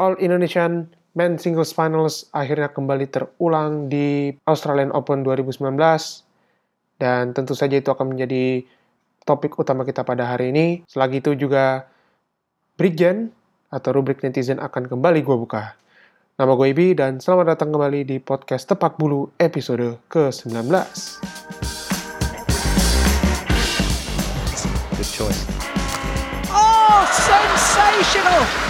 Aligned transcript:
All 0.00 0.16
Indonesian 0.16 0.88
Men 1.12 1.36
Singles 1.36 1.76
Finals 1.76 2.32
akhirnya 2.32 2.72
kembali 2.72 3.12
terulang 3.12 3.92
di 3.92 4.32
Australian 4.48 4.96
Open 4.96 5.20
2019 5.20 5.76
dan 6.96 7.36
tentu 7.36 7.52
saja 7.52 7.76
itu 7.76 7.92
akan 7.92 8.16
menjadi 8.16 8.64
topik 9.28 9.60
utama 9.60 9.84
kita 9.84 10.00
pada 10.00 10.24
hari 10.24 10.56
ini. 10.56 10.66
Selagi 10.88 11.20
itu 11.20 11.36
juga 11.36 11.84
Brigjen 12.80 13.28
atau 13.68 13.92
rubrik 13.92 14.24
netizen 14.24 14.56
akan 14.56 14.88
kembali 14.88 15.20
gue 15.20 15.36
buka. 15.36 15.76
Nama 16.40 16.52
gue 16.56 16.68
Ibi 16.72 16.96
dan 16.96 17.20
selamat 17.20 17.52
datang 17.52 17.68
kembali 17.68 18.08
di 18.08 18.16
podcast 18.16 18.64
Tepak 18.72 18.96
Bulu 18.96 19.28
episode 19.36 20.00
ke-19. 20.08 20.64
Good 24.96 25.10
choice. 25.12 25.44
Oh, 26.48 27.04
sensational! 27.12 28.69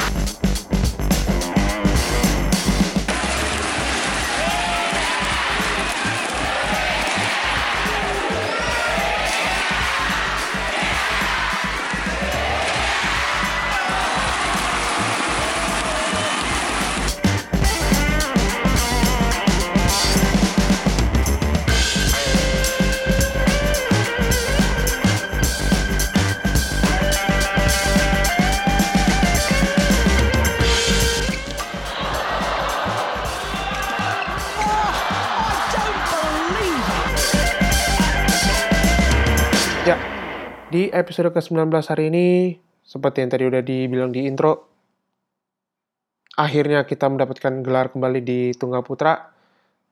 Ya, 39.81 39.97
di 40.69 40.93
episode 40.93 41.33
ke-19 41.33 41.73
hari 41.73 42.13
ini, 42.13 42.53
seperti 42.85 43.25
yang 43.25 43.33
tadi 43.33 43.45
udah 43.49 43.65
dibilang 43.65 44.13
di 44.13 44.29
intro, 44.29 44.69
akhirnya 46.37 46.85
kita 46.85 47.09
mendapatkan 47.09 47.65
gelar 47.65 47.89
kembali 47.89 48.21
di 48.21 48.53
Tunggal 48.53 48.85
Putra 48.85 49.33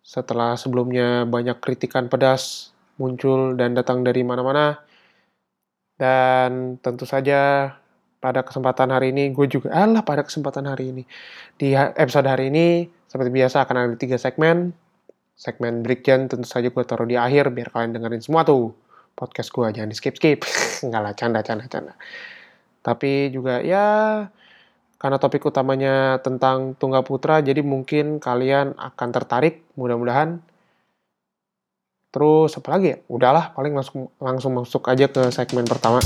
setelah 0.04 0.60
sebelumnya 0.60 1.24
banyak 1.24 1.56
kritikan 1.64 2.12
pedas 2.12 2.68
muncul 3.00 3.56
dan 3.56 3.72
datang 3.72 4.04
dari 4.04 4.20
mana-mana. 4.20 4.76
Dan 5.96 6.76
tentu 6.84 7.08
saja 7.08 7.72
pada 8.20 8.44
kesempatan 8.44 8.92
hari 8.92 9.16
ini, 9.16 9.32
gue 9.32 9.48
juga, 9.48 9.72
alah 9.72 10.04
pada 10.04 10.20
kesempatan 10.20 10.68
hari 10.68 10.92
ini, 10.92 11.02
di 11.56 11.72
episode 11.72 12.28
hari 12.28 12.52
ini, 12.52 12.92
seperti 13.08 13.32
biasa 13.32 13.64
akan 13.64 13.76
ada 13.88 13.96
tiga 13.96 14.20
segmen. 14.20 14.76
Segmen 15.32 15.80
Breakdown 15.80 16.28
tentu 16.28 16.44
saja 16.44 16.68
gue 16.68 16.84
taruh 16.84 17.08
di 17.08 17.16
akhir 17.16 17.56
biar 17.56 17.72
kalian 17.72 17.96
dengerin 17.96 18.20
semua 18.20 18.44
tuh 18.44 18.76
podcast 19.18 19.50
gue 19.50 19.66
jangan 19.74 19.90
di 19.90 19.98
skip. 19.98 20.14
Skip 20.14 20.46
nggak 20.86 21.02
lah 21.02 21.12
canda 21.18 21.42
canda 21.42 21.66
canda. 21.66 21.98
Tapi 22.86 23.34
juga 23.34 23.58
ya 23.58 23.86
karena 25.02 25.18
topik 25.18 25.42
utamanya 25.42 26.22
tentang 26.22 26.78
tunggal 26.78 27.02
putra 27.02 27.42
jadi 27.42 27.58
mungkin 27.66 28.22
kalian 28.22 28.78
akan 28.78 29.08
tertarik 29.10 29.66
mudah-mudahan. 29.74 30.38
Terus 32.14 32.54
apa 32.54 32.78
lagi 32.78 32.86
ya? 32.94 32.98
Udahlah 33.10 33.50
paling 33.58 33.74
langsung 33.74 34.14
langsung 34.22 34.54
masuk 34.54 34.86
aja 34.86 35.10
ke 35.10 35.34
segmen 35.34 35.66
pertama. 35.66 35.98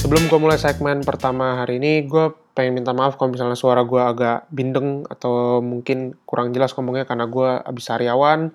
Sebelum 0.00 0.30
gue 0.30 0.38
mulai 0.38 0.60
segmen 0.60 1.02
pertama 1.02 1.64
hari 1.64 1.82
ini, 1.82 2.06
gue 2.06 2.43
pengen 2.54 2.78
minta 2.78 2.94
maaf 2.94 3.18
kalau 3.18 3.34
misalnya 3.34 3.58
suara 3.58 3.82
gue 3.82 3.98
agak 3.98 4.46
bindeng 4.54 5.02
atau 5.10 5.58
mungkin 5.58 6.14
kurang 6.22 6.54
jelas 6.54 6.70
ngomongnya 6.72 7.04
karena 7.04 7.26
gue 7.26 7.50
abis 7.66 7.84
sariawan 7.90 8.54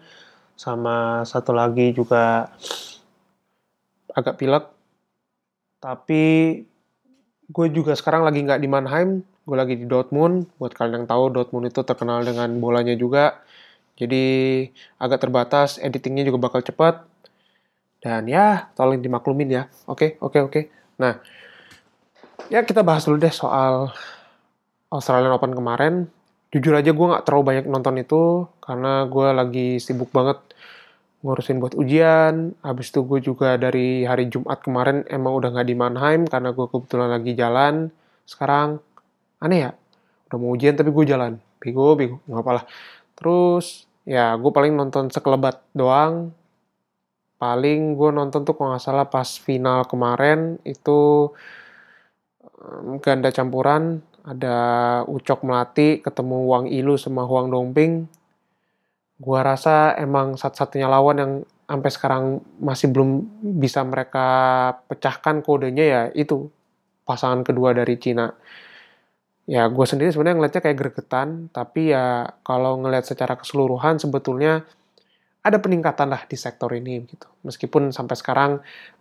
sama 0.55 1.27
satu 1.27 1.51
lagi 1.51 1.91
juga 1.91 2.51
agak 4.15 4.35
pilek. 4.39 4.65
Tapi 5.79 6.23
gue 7.49 7.67
juga 7.71 7.95
sekarang 7.95 8.27
lagi 8.27 8.43
nggak 8.43 8.61
di 8.61 8.67
Mannheim, 8.67 9.23
gue 9.23 9.57
lagi 9.57 9.75
di 9.79 9.85
Dortmund. 9.87 10.47
Buat 10.59 10.75
kalian 10.75 11.03
yang 11.03 11.07
tahu, 11.07 11.31
Dortmund 11.31 11.71
itu 11.71 11.81
terkenal 11.83 12.23
dengan 12.27 12.51
bolanya 12.59 12.95
juga. 12.99 13.39
Jadi 13.99 14.63
agak 14.99 15.27
terbatas, 15.27 15.79
editingnya 15.79 16.27
juga 16.27 16.39
bakal 16.51 16.63
cepat. 16.63 17.03
Dan 17.99 18.31
ya, 18.31 18.71
tolong 18.75 18.99
dimaklumin 18.99 19.49
ya. 19.51 19.63
Oke, 19.87 20.15
oke, 20.23 20.39
oke. 20.39 20.61
Nah, 20.99 21.19
ya 22.49 22.65
kita 22.65 22.81
bahas 22.81 23.05
dulu 23.05 23.21
deh 23.21 23.31
soal 23.31 23.93
Australian 24.89 25.37
Open 25.37 25.53
kemarin. 25.53 26.09
Jujur 26.49 26.73
aja 26.73 26.89
gue 26.89 27.07
nggak 27.13 27.29
terlalu 27.29 27.43
banyak 27.45 27.65
nonton 27.69 28.01
itu 28.01 28.49
karena 28.57 29.05
gue 29.05 29.27
lagi 29.37 29.69
sibuk 29.77 30.09
banget 30.09 30.41
ngurusin 31.21 31.61
buat 31.61 31.77
ujian. 31.77 32.57
Habis 32.65 32.89
itu 32.89 33.05
gue 33.05 33.19
juga 33.21 33.53
dari 33.61 34.01
hari 34.01 34.33
Jumat 34.33 34.65
kemarin 34.65 35.05
emang 35.13 35.37
udah 35.37 35.53
nggak 35.53 35.67
di 35.69 35.75
Mannheim 35.77 36.21
karena 36.25 36.49
gue 36.49 36.65
kebetulan 36.65 37.09
lagi 37.13 37.37
jalan. 37.37 37.93
Sekarang 38.25 38.81
aneh 39.37 39.69
ya, 39.69 39.71
udah 40.29 40.37
mau 40.41 40.57
ujian 40.57 40.73
tapi 40.73 40.89
gue 40.89 41.05
jalan. 41.05 41.37
Bego, 41.61 41.93
bego, 41.93 42.17
nggak 42.25 42.33
apa-apa 42.33 42.51
lah. 42.57 42.65
Terus 43.13 43.85
ya 44.09 44.33
gue 44.33 44.49
paling 44.49 44.73
nonton 44.73 45.13
sekelebat 45.13 45.61
doang. 45.77 46.33
Paling 47.37 47.93
gue 47.93 48.09
nonton 48.09 48.41
tuh 48.41 48.57
kalau 48.57 48.73
nggak 48.73 48.83
salah 48.83 49.05
pas 49.05 49.37
final 49.37 49.85
kemarin 49.85 50.57
itu 50.65 51.29
ganda 52.99 53.31
campuran 53.31 54.03
ada 54.27 54.57
Ucok 55.07 55.47
Melati 55.47 56.03
ketemu 56.03 56.37
Wang 56.45 56.65
Ilu 56.67 56.99
sama 56.99 57.23
Huang 57.23 57.49
Dongping. 57.49 58.05
Gua 59.19 59.43
rasa 59.43 59.95
emang 59.99 60.39
satu-satunya 60.39 60.87
lawan 60.87 61.17
yang 61.19 61.31
sampai 61.69 61.91
sekarang 61.93 62.23
masih 62.57 62.89
belum 62.89 63.29
bisa 63.61 63.85
mereka 63.85 64.27
pecahkan 64.89 65.45
kodenya 65.45 65.85
ya 65.85 66.01
itu 66.17 66.49
pasangan 67.05 67.45
kedua 67.45 67.77
dari 67.77 67.93
Cina. 68.01 68.33
Ya 69.49 69.65
gue 69.65 69.81
sendiri 69.81 70.13
sebenarnya 70.13 70.37
ngeliatnya 70.37 70.61
kayak 70.61 70.77
gregetan, 70.77 71.49
tapi 71.49 71.89
ya 71.89 72.37
kalau 72.45 72.77
ngeliat 72.85 73.01
secara 73.09 73.33
keseluruhan 73.33 73.97
sebetulnya 73.97 74.61
ada 75.41 75.57
peningkatan 75.57 76.13
lah 76.13 76.21
di 76.29 76.37
sektor 76.37 76.69
ini 76.69 77.01
gitu. 77.09 77.25
Meskipun 77.41 77.89
sampai 77.89 78.13
sekarang 78.13 78.51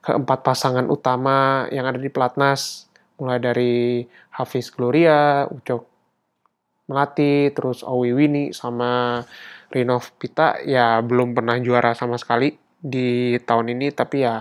keempat 0.01 0.41
pasangan 0.41 0.89
utama 0.89 1.69
yang 1.69 1.85
ada 1.85 2.01
di 2.01 2.09
pelatnas 2.09 2.88
mulai 3.19 3.39
dari 3.43 4.07
Hafiz 4.35 4.71
Gloria, 4.71 5.45
Ucok 5.51 5.83
Melati, 6.89 7.53
terus 7.53 7.85
Owi 7.85 8.17
Wini 8.17 8.45
sama 8.57 9.21
Rinov 9.69 10.17
Pita 10.17 10.63
ya 10.65 11.05
belum 11.05 11.37
pernah 11.37 11.61
juara 11.61 11.93
sama 11.93 12.17
sekali 12.17 12.57
di 12.79 13.37
tahun 13.45 13.77
ini 13.77 13.93
tapi 13.93 14.25
ya 14.25 14.41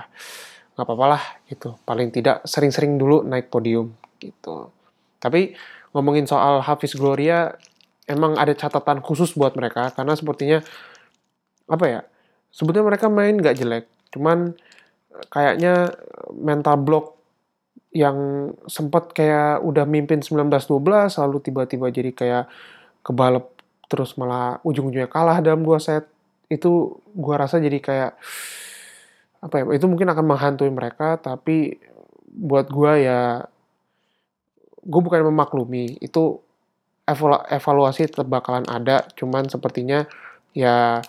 nggak 0.78 0.86
apa-apa 0.88 1.06
lah 1.18 1.24
gitu. 1.50 1.76
Paling 1.84 2.14
tidak 2.14 2.46
sering-sering 2.48 2.96
dulu 2.96 3.26
naik 3.26 3.52
podium 3.52 3.92
gitu. 4.22 4.72
Tapi 5.20 5.58
ngomongin 5.92 6.30
soal 6.30 6.62
Hafiz 6.64 6.94
Gloria 6.96 7.52
emang 8.08 8.40
ada 8.40 8.56
catatan 8.56 9.04
khusus 9.04 9.36
buat 9.36 9.54
mereka 9.60 9.92
karena 9.92 10.16
sepertinya 10.16 10.64
apa 11.68 11.86
ya 11.86 12.02
sebetulnya 12.56 12.88
mereka 12.88 13.12
main 13.12 13.36
nggak 13.36 13.58
jelek 13.60 13.86
cuman 14.16 14.56
kayaknya 15.28 15.92
mental 16.32 16.80
block 16.80 17.17
yang 17.94 18.52
sempat 18.70 19.16
kayak 19.16 19.64
udah 19.64 19.88
mimpin 19.88 20.22
19-12 20.22 21.18
lalu 21.18 21.38
tiba-tiba 21.42 21.88
jadi 21.90 22.12
kayak 22.14 22.46
kebalap 23.02 23.54
terus 23.88 24.20
malah 24.20 24.60
ujung-ujungnya 24.68 25.08
kalah 25.08 25.40
dalam 25.40 25.64
dua 25.64 25.80
set. 25.80 26.06
Itu 26.48 27.02
gua 27.16 27.48
rasa 27.48 27.60
jadi 27.60 27.80
kayak 27.80 28.12
apa 29.38 29.54
ya 29.62 29.64
itu 29.78 29.86
mungkin 29.86 30.10
akan 30.10 30.26
menghantui 30.26 30.72
mereka 30.74 31.22
tapi 31.22 31.78
buat 32.28 32.68
gua 32.70 32.98
ya 32.98 33.22
gue 34.88 35.02
bukan 35.04 35.28
memaklumi. 35.28 36.00
Itu 36.00 36.40
evalu- 37.08 37.46
evaluasi 37.52 38.08
tetap 38.08 38.28
bakalan 38.28 38.68
ada 38.68 39.08
cuman 39.16 39.52
sepertinya 39.52 40.08
ya 40.56 41.04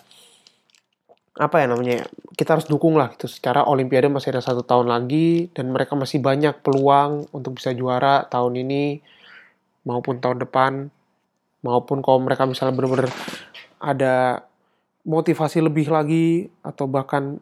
apa 1.37 1.61
ya 1.61 1.65
namanya 1.69 1.93
ya, 2.03 2.05
kita 2.33 2.57
harus 2.57 2.65
dukung 2.65 2.97
lah 2.97 3.13
gitu. 3.13 3.29
Secara 3.29 3.67
olimpiade 3.67 4.09
masih 4.09 4.33
ada 4.33 4.41
satu 4.41 4.65
tahun 4.65 4.89
lagi 4.89 5.53
dan 5.53 5.69
mereka 5.69 5.93
masih 5.93 6.23
banyak 6.23 6.63
peluang 6.65 7.29
untuk 7.35 7.59
bisa 7.61 7.75
juara 7.75 8.25
tahun 8.27 8.65
ini 8.65 9.03
maupun 9.85 10.17
tahun 10.17 10.41
depan. 10.41 10.89
Maupun 11.59 11.99
kalau 11.99 12.23
mereka 12.23 12.47
misalnya 12.47 12.73
benar-benar 12.73 13.11
ada 13.83 14.47
motivasi 15.03 15.59
lebih 15.63 15.91
lagi 15.91 16.47
atau 16.63 16.87
bahkan 16.87 17.39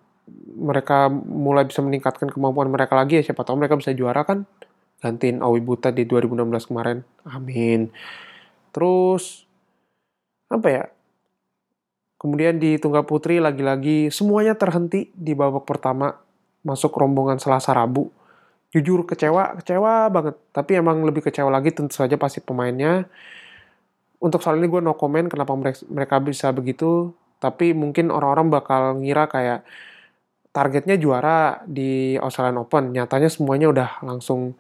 mereka 0.57 1.07
mulai 1.13 1.63
bisa 1.63 1.80
meningkatkan 1.86 2.28
kemampuan 2.28 2.68
mereka 2.68 2.98
lagi 2.98 3.22
ya 3.22 3.24
siapa 3.24 3.45
tahu 3.45 3.62
mereka 3.62 3.78
bisa 3.78 3.94
juara 3.94 4.25
kan? 4.25 4.44
Gantiin 4.98 5.45
Awi 5.45 5.62
Buta 5.62 5.94
di 5.94 6.10
2016 6.10 6.69
kemarin. 6.74 7.06
Amin. 7.30 7.94
Terus 8.74 9.45
apa 10.50 10.68
ya 10.72 10.83
Kemudian 12.18 12.58
di 12.58 12.81
tunggal 12.81 13.06
putri 13.06 13.38
lagi-lagi 13.38 14.10
semuanya 14.10 14.58
terhenti 14.58 15.14
di 15.14 15.38
babak 15.38 15.69
pertama 15.69 16.18
masuk 16.66 16.98
rombongan 16.98 17.38
Selasa 17.38 17.78
Rabu. 17.78 18.10
Jujur 18.74 19.06
kecewa, 19.06 19.54
kecewa 19.62 20.10
banget. 20.10 20.36
Tapi 20.50 20.81
emang 20.81 21.06
lebih 21.06 21.22
kecewa 21.22 21.54
lagi 21.54 21.69
tentu 21.69 21.94
saja 21.94 22.18
pasti 22.18 22.42
pemainnya. 22.42 23.06
Untuk 24.18 24.42
soal 24.42 24.58
ini 24.58 24.66
gue 24.66 24.81
no 24.81 24.98
comment 24.98 25.30
kenapa 25.30 25.54
mereka 25.88 26.18
bisa 26.18 26.50
begitu. 26.50 27.14
Tapi 27.38 27.78
mungkin 27.78 28.10
orang-orang 28.10 28.50
bakal 28.50 28.81
ngira 28.98 29.30
kayak 29.30 29.62
targetnya 30.50 30.98
juara 30.98 31.62
di 31.69 32.18
Australian 32.18 32.66
Open. 32.66 32.98
Nyatanya 32.98 33.30
semuanya 33.30 33.69
udah 33.69 33.90
langsung 34.02 34.58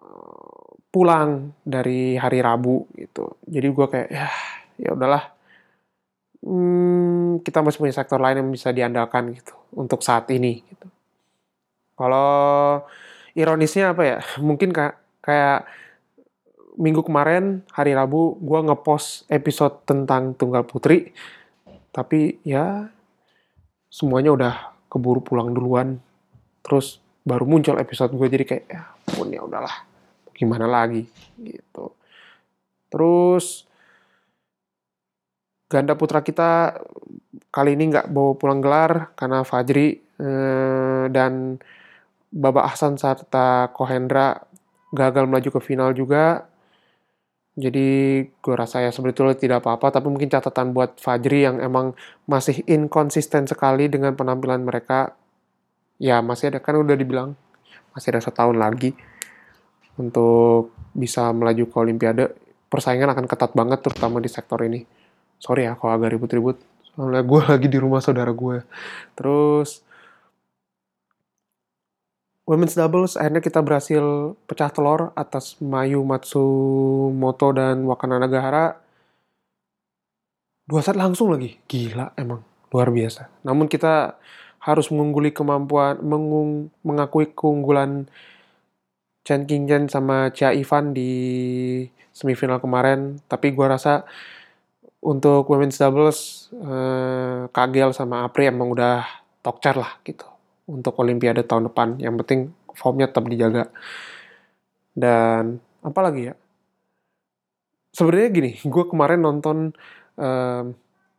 eh, 0.00 0.68
pulang 0.88 1.52
dari 1.68 2.16
hari 2.16 2.40
Rabu 2.40 2.88
gitu. 2.96 3.36
Jadi 3.44 3.68
gue 3.68 3.86
kayak 3.92 4.08
ya 4.08 4.28
ya 4.80 4.96
udahlah 4.96 5.31
hmm, 6.42 7.40
kita 7.46 7.62
masih 7.62 7.78
punya 7.78 7.94
sektor 7.94 8.18
lain 8.18 8.42
yang 8.42 8.50
bisa 8.50 8.74
diandalkan 8.74 9.32
gitu 9.32 9.54
untuk 9.78 10.02
saat 10.02 10.28
ini 10.34 10.60
gitu. 10.66 10.86
Kalau 11.96 12.82
ironisnya 13.38 13.94
apa 13.94 14.02
ya? 14.02 14.18
Mungkin 14.48 14.74
kayak 15.22 15.60
minggu 16.76 17.04
kemarin 17.04 17.62
hari 17.72 17.92
Rabu 17.92 18.40
gue 18.40 18.60
ngepost 18.64 19.28
episode 19.28 19.84
tentang 19.86 20.32
tunggal 20.34 20.64
putri, 20.64 21.12
tapi 21.92 22.40
ya 22.42 22.88
semuanya 23.92 24.32
udah 24.32 24.54
keburu 24.88 25.20
pulang 25.22 25.52
duluan. 25.52 26.00
Terus 26.64 26.98
baru 27.22 27.46
muncul 27.46 27.78
episode 27.78 28.14
gue 28.18 28.26
jadi 28.26 28.44
kayak 28.44 28.64
ya 28.66 28.82
pun 29.14 29.30
ya 29.30 29.44
udahlah 29.46 29.86
gimana 30.34 30.66
lagi 30.66 31.06
gitu. 31.38 31.94
Terus 32.90 33.68
ganda 35.72 35.96
putra 35.96 36.20
kita 36.20 36.76
kali 37.48 37.72
ini 37.72 37.88
nggak 37.88 38.12
bawa 38.12 38.36
pulang 38.36 38.60
gelar 38.60 39.16
karena 39.16 39.40
Fajri 39.40 39.96
eh, 40.20 41.04
dan 41.08 41.56
Baba 42.28 42.68
Ahsan 42.68 43.00
serta 43.00 43.72
Kohendra 43.72 44.36
gagal 44.92 45.24
melaju 45.24 45.48
ke 45.56 45.60
final 45.64 45.96
juga. 45.96 46.48
Jadi 47.52 48.24
gue 48.24 48.54
rasa 48.56 48.80
ya 48.80 48.88
sebetulnya 48.88 49.36
tidak 49.36 49.60
apa-apa, 49.60 50.00
tapi 50.00 50.08
mungkin 50.08 50.32
catatan 50.32 50.72
buat 50.72 50.96
Fajri 50.96 51.44
yang 51.44 51.60
emang 51.60 51.92
masih 52.24 52.64
inkonsisten 52.64 53.44
sekali 53.44 53.92
dengan 53.92 54.16
penampilan 54.16 54.64
mereka. 54.64 55.12
Ya 56.00 56.24
masih 56.24 56.48
ada, 56.48 56.64
kan 56.64 56.80
udah 56.80 56.96
dibilang, 56.96 57.36
masih 57.92 58.16
ada 58.16 58.24
setahun 58.24 58.56
lagi 58.56 58.96
untuk 60.00 60.72
bisa 60.96 61.28
melaju 61.36 61.64
ke 61.68 61.76
Olimpiade. 61.76 62.24
Persaingan 62.72 63.12
akan 63.12 63.28
ketat 63.28 63.52
banget 63.52 63.84
terutama 63.84 64.16
di 64.24 64.32
sektor 64.32 64.56
ini 64.64 65.01
sorry 65.42 65.66
ya 65.66 65.74
kalau 65.74 65.98
agak 65.98 66.14
ribut-ribut. 66.14 66.62
Soalnya 66.94 67.26
gue 67.26 67.40
lagi 67.52 67.66
di 67.66 67.78
rumah 67.82 67.98
saudara 67.98 68.30
gue 68.30 68.62
terus 69.18 69.82
women's 72.46 72.78
doubles 72.78 73.18
akhirnya 73.18 73.42
kita 73.42 73.58
berhasil 73.62 74.34
pecah 74.46 74.70
telur 74.70 75.10
atas 75.18 75.58
Mayu 75.58 76.06
Matsumoto 76.06 77.50
dan 77.50 77.82
Wakana 77.90 78.22
Nagahara. 78.22 78.78
Dua 80.62 80.78
set 80.78 80.94
langsung 80.94 81.34
lagi. 81.34 81.58
Gila 81.66 82.14
emang 82.14 82.46
luar 82.70 82.88
biasa. 82.94 83.28
Namun 83.42 83.66
kita 83.66 84.16
harus 84.62 84.88
mengungguli 84.94 85.34
kemampuan 85.34 85.98
mengung, 86.00 86.70
mengakui 86.86 87.34
keunggulan 87.34 88.06
Chen 89.26 89.46
Qingchen 89.46 89.90
sama 89.90 90.30
Chia 90.30 90.54
Ivan 90.54 90.94
di 90.94 91.10
semifinal 92.14 92.62
kemarin. 92.62 93.18
Tapi 93.26 93.50
gue 93.50 93.66
rasa 93.66 94.06
untuk 95.02 95.50
women's 95.50 95.82
doubles 95.82 96.48
eh, 96.54 97.50
Kagel 97.50 97.90
sama 97.90 98.22
Apri 98.22 98.46
emang 98.46 98.70
udah 98.70 99.02
tokcer 99.42 99.74
lah 99.74 99.98
gitu 100.06 100.24
untuk 100.70 100.94
Olimpiade 101.02 101.42
tahun 101.42 101.68
depan. 101.68 101.98
Yang 101.98 102.14
penting 102.22 102.40
formnya 102.78 103.10
tetap 103.10 103.26
dijaga. 103.26 103.68
Dan 104.94 105.58
apa 105.82 106.00
lagi 106.00 106.30
ya? 106.30 106.34
Sebenarnya 107.92 108.28
gini, 108.30 108.50
gue 108.74 108.84
kemarin 108.86 109.20
nonton 109.20 109.74
eh, 110.16 110.64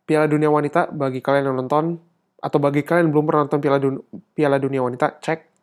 Piala 0.04 0.28
Dunia 0.32 0.48
Wanita 0.48 0.92
bagi 0.96 1.20
kalian 1.20 1.52
yang 1.52 1.58
nonton 1.60 2.00
atau 2.44 2.60
bagi 2.60 2.84
kalian 2.84 3.08
yang 3.08 3.14
belum 3.16 3.26
pernah 3.28 3.42
nonton 3.48 3.60
Piala, 3.64 3.78
Dun 3.80 3.96
Piala 4.36 4.58
Dunia 4.60 4.84
Wanita, 4.84 5.20
cek 5.20 5.54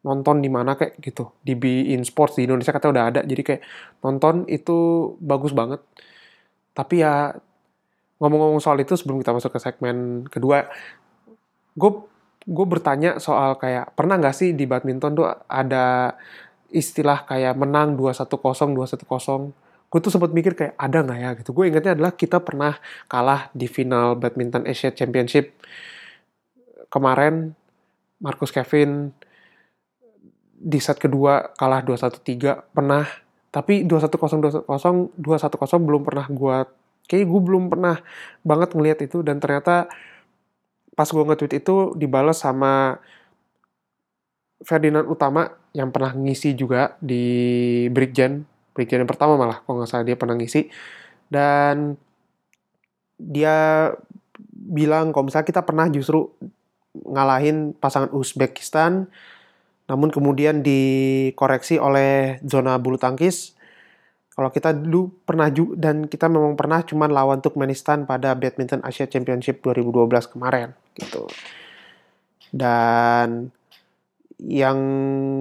nonton 0.00 0.40
di 0.40 0.48
mana 0.48 0.76
kayak 0.80 0.96
gitu 1.00 1.28
di 1.44 1.52
Be 1.52 1.92
In 1.92 2.08
Sports 2.08 2.40
di 2.40 2.48
Indonesia 2.48 2.72
katanya 2.72 2.92
udah 2.96 3.06
ada 3.12 3.20
jadi 3.28 3.42
kayak 3.44 3.62
nonton 4.00 4.48
itu 4.48 4.76
bagus 5.20 5.52
banget 5.52 5.84
tapi 6.72 7.04
ya 7.04 7.36
ngomong-ngomong 8.20 8.60
soal 8.60 8.78
itu 8.78 8.94
sebelum 8.94 9.18
kita 9.24 9.32
masuk 9.32 9.56
ke 9.56 9.60
segmen 9.60 10.28
kedua, 10.28 10.68
gue 11.74 11.90
gue 12.44 12.66
bertanya 12.68 13.20
soal 13.20 13.56
kayak 13.56 13.96
pernah 13.96 14.16
nggak 14.20 14.36
sih 14.36 14.52
di 14.56 14.64
badminton 14.64 15.12
tuh 15.16 15.28
ada 15.48 16.16
istilah 16.70 17.26
kayak 17.26 17.56
menang 17.58 17.96
2-1-0, 17.98 18.76
2-1-0. 18.76 19.52
Gue 19.90 19.98
tuh 19.98 20.12
sempat 20.14 20.30
mikir 20.30 20.54
kayak 20.54 20.74
ada 20.78 21.02
nggak 21.02 21.18
ya 21.18 21.30
gitu. 21.42 21.50
Gue 21.56 21.72
ingatnya 21.72 21.98
adalah 21.98 22.14
kita 22.14 22.38
pernah 22.38 22.78
kalah 23.10 23.50
di 23.56 23.66
final 23.66 24.14
badminton 24.14 24.68
Asia 24.68 24.94
Championship 24.94 25.56
kemarin 26.92 27.54
Marcus 28.20 28.52
Kevin 28.52 29.14
di 30.60 30.76
set 30.76 31.00
kedua 31.00 31.56
kalah 31.56 31.80
2-1-3 31.80 32.76
pernah 32.76 33.08
tapi 33.48 33.82
2-1-0 33.88 34.68
2-1-0 34.68 35.16
2-1-0 35.16 35.88
belum 35.88 36.02
pernah 36.04 36.26
gue 36.28 36.56
kayak 37.10 37.26
gue 37.26 37.40
belum 37.42 37.74
pernah 37.74 37.98
banget 38.46 38.78
ngelihat 38.78 38.98
itu 39.02 39.26
dan 39.26 39.42
ternyata 39.42 39.90
pas 40.94 41.08
gue 41.10 41.24
nge-tweet 41.26 41.58
itu 41.58 41.98
dibalas 41.98 42.38
sama 42.38 43.02
Ferdinand 44.62 45.10
Utama 45.10 45.50
yang 45.74 45.90
pernah 45.90 46.14
ngisi 46.14 46.54
juga 46.54 46.94
di 47.02 47.26
Brigjen 47.90 48.46
Brigjen 48.74 49.02
yang 49.02 49.10
pertama 49.10 49.34
malah 49.34 49.60
kalau 49.66 49.82
nggak 49.82 49.90
salah 49.90 50.06
dia 50.06 50.16
pernah 50.16 50.38
ngisi. 50.38 50.70
Dan 51.30 51.98
dia 53.18 53.90
bilang 54.40 55.12
kalau 55.12 55.28
misalnya 55.28 55.46
kita 55.50 55.62
pernah 55.66 55.90
justru 55.90 56.30
ngalahin 56.94 57.76
pasangan 57.76 58.10
Uzbekistan 58.14 59.10
namun 59.90 60.08
kemudian 60.14 60.62
dikoreksi 60.62 61.76
oleh 61.76 62.38
zona 62.46 62.78
bulu 62.78 62.94
tangkis 62.96 63.58
kalau 64.40 64.48
kita 64.56 64.72
dulu 64.72 65.12
pernah 65.28 65.52
ju 65.52 65.76
dan 65.76 66.08
kita 66.08 66.24
memang 66.24 66.56
pernah 66.56 66.80
cuman 66.80 67.12
lawan 67.12 67.44
Turkmenistan 67.44 68.08
pada 68.08 68.32
Badminton 68.32 68.80
Asia 68.80 69.04
Championship 69.04 69.60
2012 69.60 70.08
kemarin 70.32 70.72
gitu. 70.96 71.28
Dan 72.48 73.52
yang 74.40 74.78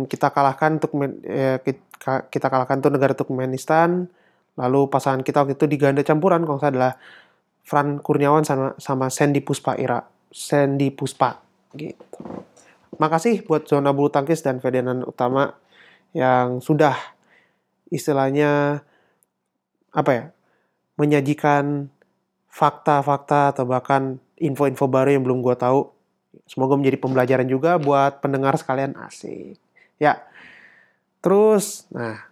kita 0.04 0.36
kalahkan 0.36 0.84
untuk 0.84 0.92
eh, 1.24 1.64
kita 2.28 2.48
kalahkan 2.52 2.84
tuh 2.84 2.92
negara 2.92 3.16
Turkmenistan. 3.16 4.12
Lalu 4.60 4.92
pasangan 4.92 5.24
kita 5.24 5.48
waktu 5.48 5.56
itu 5.56 5.72
di 5.72 5.80
ganda 5.80 6.04
campuran 6.04 6.44
kalau 6.44 6.60
saya 6.60 6.76
adalah 6.76 6.94
Fran 7.64 8.04
Kurniawan 8.04 8.44
sama 8.44 8.76
sama 8.76 9.08
Sandy 9.08 9.40
Puspa 9.40 9.80
Ira. 9.80 10.04
Sandy 10.28 10.92
Puspa 10.92 11.40
gitu. 11.72 12.44
Makasih 13.00 13.48
buat 13.48 13.64
zona 13.64 13.96
bulu 13.96 14.12
tangkis 14.12 14.44
dan 14.44 14.60
Ferdinand 14.60 15.08
Utama 15.08 15.56
yang 16.12 16.60
sudah 16.60 17.00
istilahnya 17.96 18.84
apa 19.90 20.12
ya 20.12 20.24
menyajikan 21.00 21.88
fakta-fakta 22.50 23.56
atau 23.56 23.64
bahkan 23.64 24.20
info-info 24.36 24.90
baru 24.92 25.16
yang 25.16 25.24
belum 25.24 25.40
gue 25.40 25.56
tahu. 25.56 25.88
Semoga 26.50 26.76
menjadi 26.76 26.98
pembelajaran 27.00 27.48
juga 27.48 27.78
buat 27.78 28.20
pendengar 28.20 28.58
sekalian 28.60 28.98
asik. 29.00 29.56
Ya, 30.02 30.26
terus, 31.24 31.86
nah 31.94 32.28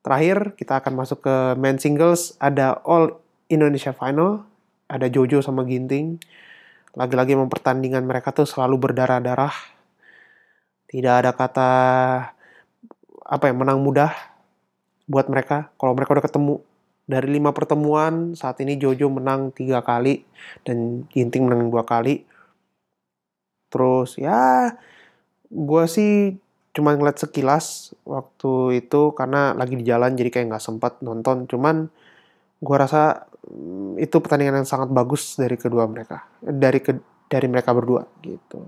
terakhir 0.00 0.54
kita 0.54 0.78
akan 0.80 0.92
masuk 0.96 1.26
ke 1.26 1.36
main 1.58 1.76
singles. 1.76 2.38
Ada 2.38 2.78
All 2.86 3.18
Indonesia 3.50 3.90
Final, 3.92 4.46
ada 4.86 5.06
Jojo 5.10 5.42
sama 5.42 5.66
Ginting. 5.66 6.16
Lagi-lagi 6.96 7.36
memang 7.36 7.52
pertandingan 7.52 8.06
mereka 8.08 8.32
tuh 8.32 8.48
selalu 8.48 8.88
berdarah-darah. 8.88 9.52
Tidak 10.86 11.14
ada 11.26 11.34
kata 11.34 11.70
apa 13.26 13.44
ya 13.50 13.54
menang 13.58 13.82
mudah 13.82 14.14
buat 15.10 15.26
mereka 15.26 15.74
kalau 15.78 15.98
mereka 15.98 16.14
udah 16.14 16.24
ketemu 16.24 16.54
dari 17.06 17.38
lima 17.38 17.54
pertemuan 17.54 18.34
saat 18.34 18.58
ini 18.60 18.74
Jojo 18.74 19.06
menang 19.06 19.54
tiga 19.54 19.80
kali 19.80 20.26
dan 20.66 21.06
Ginting 21.14 21.46
menang 21.46 21.70
dua 21.70 21.86
kali. 21.86 22.26
Terus 23.70 24.18
ya 24.18 24.74
gue 25.46 25.84
sih 25.86 26.34
cuma 26.74 26.92
ngeliat 26.92 27.16
sekilas 27.22 27.96
waktu 28.04 28.84
itu 28.84 29.14
karena 29.16 29.54
lagi 29.56 29.78
di 29.80 29.84
jalan 29.86 30.18
jadi 30.18 30.28
kayak 30.34 30.46
nggak 30.50 30.64
sempat 30.66 30.98
nonton. 31.06 31.46
Cuman 31.46 31.86
gue 32.58 32.76
rasa 32.76 33.30
mm, 33.46 34.02
itu 34.02 34.16
pertandingan 34.18 34.66
yang 34.66 34.68
sangat 34.68 34.90
bagus 34.90 35.38
dari 35.38 35.54
kedua 35.54 35.86
mereka 35.86 36.26
dari 36.42 36.82
ke 36.82 36.98
dari 37.30 37.46
mereka 37.46 37.70
berdua 37.70 38.02
gitu. 38.26 38.66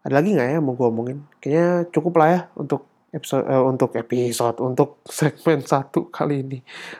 Ada 0.00 0.24
lagi 0.24 0.32
nggak 0.32 0.48
ya 0.48 0.58
mau 0.64 0.72
gue 0.72 0.88
omongin? 0.88 1.18
Kayaknya 1.44 1.68
cukup 1.92 2.12
lah 2.16 2.28
ya 2.32 2.40
untuk 2.56 2.88
episode 3.08 3.48
uh, 3.48 3.64
untuk 3.64 3.96
episode 3.96 4.60
untuk 4.60 5.00
segmen 5.08 5.64
satu 5.64 6.12
kali 6.12 6.44
ini. 6.44 6.58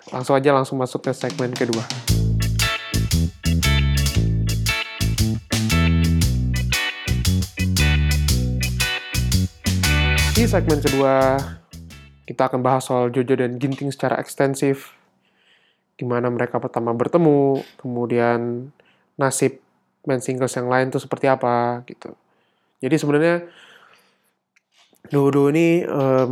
Langsung 0.09 0.37
aja 0.37 0.57
langsung 0.57 0.81
masuk 0.81 1.05
ke 1.05 1.13
segmen 1.13 1.53
kedua. 1.53 1.85
Di 10.33 10.47
segmen 10.47 10.79
kedua 10.79 11.37
kita 12.25 12.47
akan 12.47 12.61
bahas 12.63 12.87
soal 12.87 13.11
Jojo 13.11 13.35
dan 13.37 13.59
Ginting 13.61 13.93
secara 13.93 14.17
ekstensif. 14.23 14.95
Gimana 15.99 16.31
mereka 16.31 16.63
pertama 16.63 16.95
bertemu, 16.95 17.67
kemudian 17.83 18.71
nasib 19.19 19.59
main 20.07 20.23
singles 20.23 20.55
yang 20.55 20.71
lain 20.71 20.95
tuh 20.95 21.03
seperti 21.03 21.27
apa 21.27 21.83
gitu. 21.91 22.15
Jadi 22.79 22.95
sebenarnya 22.95 23.37
Dodo 25.07 25.47
ini 25.55 25.87
em, 25.87 26.31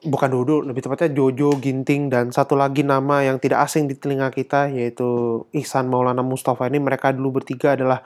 bukan 0.00 0.28
Dodo, 0.32 0.64
lebih 0.64 0.80
tepatnya 0.80 1.12
Jojo, 1.12 1.60
Ginting, 1.60 2.08
dan 2.08 2.32
satu 2.32 2.56
lagi 2.56 2.80
nama 2.80 3.20
yang 3.20 3.36
tidak 3.36 3.68
asing 3.68 3.84
di 3.84 3.94
telinga 3.98 4.32
kita 4.32 4.72
yaitu 4.72 5.42
Ihsan 5.52 5.92
Maulana 5.92 6.24
Mustafa 6.24 6.64
ini 6.72 6.80
mereka 6.80 7.12
dulu 7.12 7.40
bertiga 7.40 7.76
adalah 7.76 8.00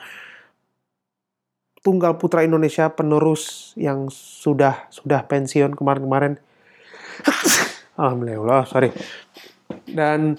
tunggal 1.85 2.17
putra 2.17 2.43
Indonesia 2.43 2.89
penerus 2.91 3.77
yang 3.77 4.09
sudah 4.11 4.89
sudah 4.91 5.23
pensiun 5.29 5.77
kemarin-kemarin. 5.79 6.41
Alhamdulillah, 8.01 8.67
sorry. 8.67 8.91
Dan 9.87 10.35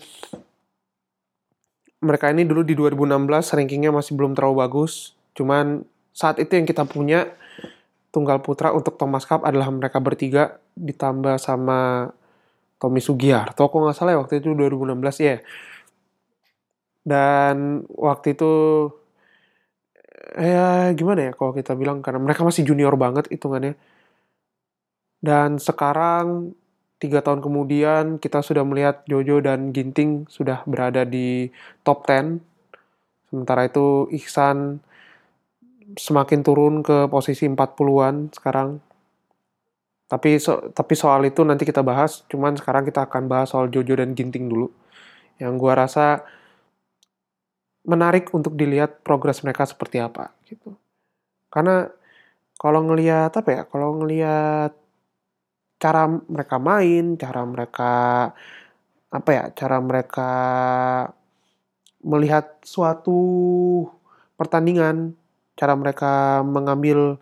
mereka 2.03 2.33
ini 2.33 2.43
dulu 2.43 2.65
di 2.67 2.75
2016 2.75 3.55
rankingnya 3.55 3.93
masih 3.95 4.17
belum 4.17 4.35
terlalu 4.35 4.67
bagus. 4.67 5.15
Cuman 5.37 5.87
saat 6.11 6.41
itu 6.41 6.51
yang 6.57 6.67
kita 6.67 6.83
punya 6.83 7.31
tunggal 8.15 8.39
putra 8.39 8.71
untuk 8.71 8.95
Thomas 8.95 9.27
Cup 9.27 9.43
adalah 9.43 9.67
mereka 9.67 9.99
bertiga 9.99 10.63
ditambah 10.79 11.35
sama 11.35 12.07
Tommy 12.79 13.03
Sugiarto 13.03 13.67
kok 13.67 13.75
nggak 13.75 13.91
salah 13.95 14.15
ya 14.15 14.19
waktu 14.23 14.39
itu 14.39 14.55
2016 14.55 15.19
ya. 15.19 15.43
Dan 17.03 17.83
waktu 17.91 18.39
itu 18.39 18.53
ya 20.39 20.95
gimana 20.95 21.29
ya 21.29 21.31
kalau 21.35 21.51
kita 21.51 21.75
bilang 21.75 21.99
karena 21.99 22.23
mereka 22.23 22.47
masih 22.47 22.63
junior 22.63 22.95
banget 22.95 23.27
hitungannya. 23.27 23.75
Dan 25.19 25.59
sekarang 25.59 26.55
tiga 27.03 27.19
tahun 27.19 27.43
kemudian 27.43 28.23
kita 28.23 28.39
sudah 28.39 28.63
melihat 28.63 29.03
Jojo 29.11 29.43
dan 29.43 29.75
Ginting 29.75 30.23
sudah 30.31 30.63
berada 30.63 31.03
di 31.03 31.51
top 31.83 32.07
10. 32.07 32.39
Sementara 33.27 33.67
itu 33.67 34.07
Ihsan 34.15 34.79
semakin 35.93 36.41
turun 36.41 36.81
ke 36.81 37.05
posisi 37.05 37.45
40-an 37.45 38.33
sekarang. 38.33 38.81
Tapi 40.05 40.37
so, 40.41 40.73
tapi 40.73 40.93
soal 40.97 41.25
itu 41.29 41.41
nanti 41.45 41.65
kita 41.65 41.81
bahas, 41.85 42.25
cuman 42.29 42.57
sekarang 42.57 42.85
kita 42.85 43.05
akan 43.05 43.29
bahas 43.29 43.53
soal 43.53 43.69
Jojo 43.69 43.97
dan 43.97 44.17
Ginting 44.17 44.49
dulu. 44.49 44.69
Yang 45.37 45.53
gua 45.61 45.73
rasa 45.85 46.25
menarik 47.85 48.33
untuk 48.33 48.57
dilihat 48.57 49.05
progres 49.05 49.45
mereka 49.45 49.65
seperti 49.69 50.01
apa 50.01 50.33
gitu. 50.49 50.73
Karena 51.53 51.85
kalau 52.57 52.81
ngelihat 52.89 53.31
apa 53.33 53.49
ya? 53.53 53.61
Kalau 53.69 54.01
ngelihat 54.01 54.73
cara 55.77 56.03
mereka 56.09 56.55
main, 56.57 57.05
cara 57.17 57.41
mereka 57.45 57.93
apa 59.13 59.29
ya? 59.29 59.43
Cara 59.53 59.77
mereka 59.81 60.31
melihat 62.05 62.61
suatu 62.61 63.17
pertandingan, 64.37 65.17
cara 65.55 65.73
mereka 65.75 66.43
mengambil 66.43 67.19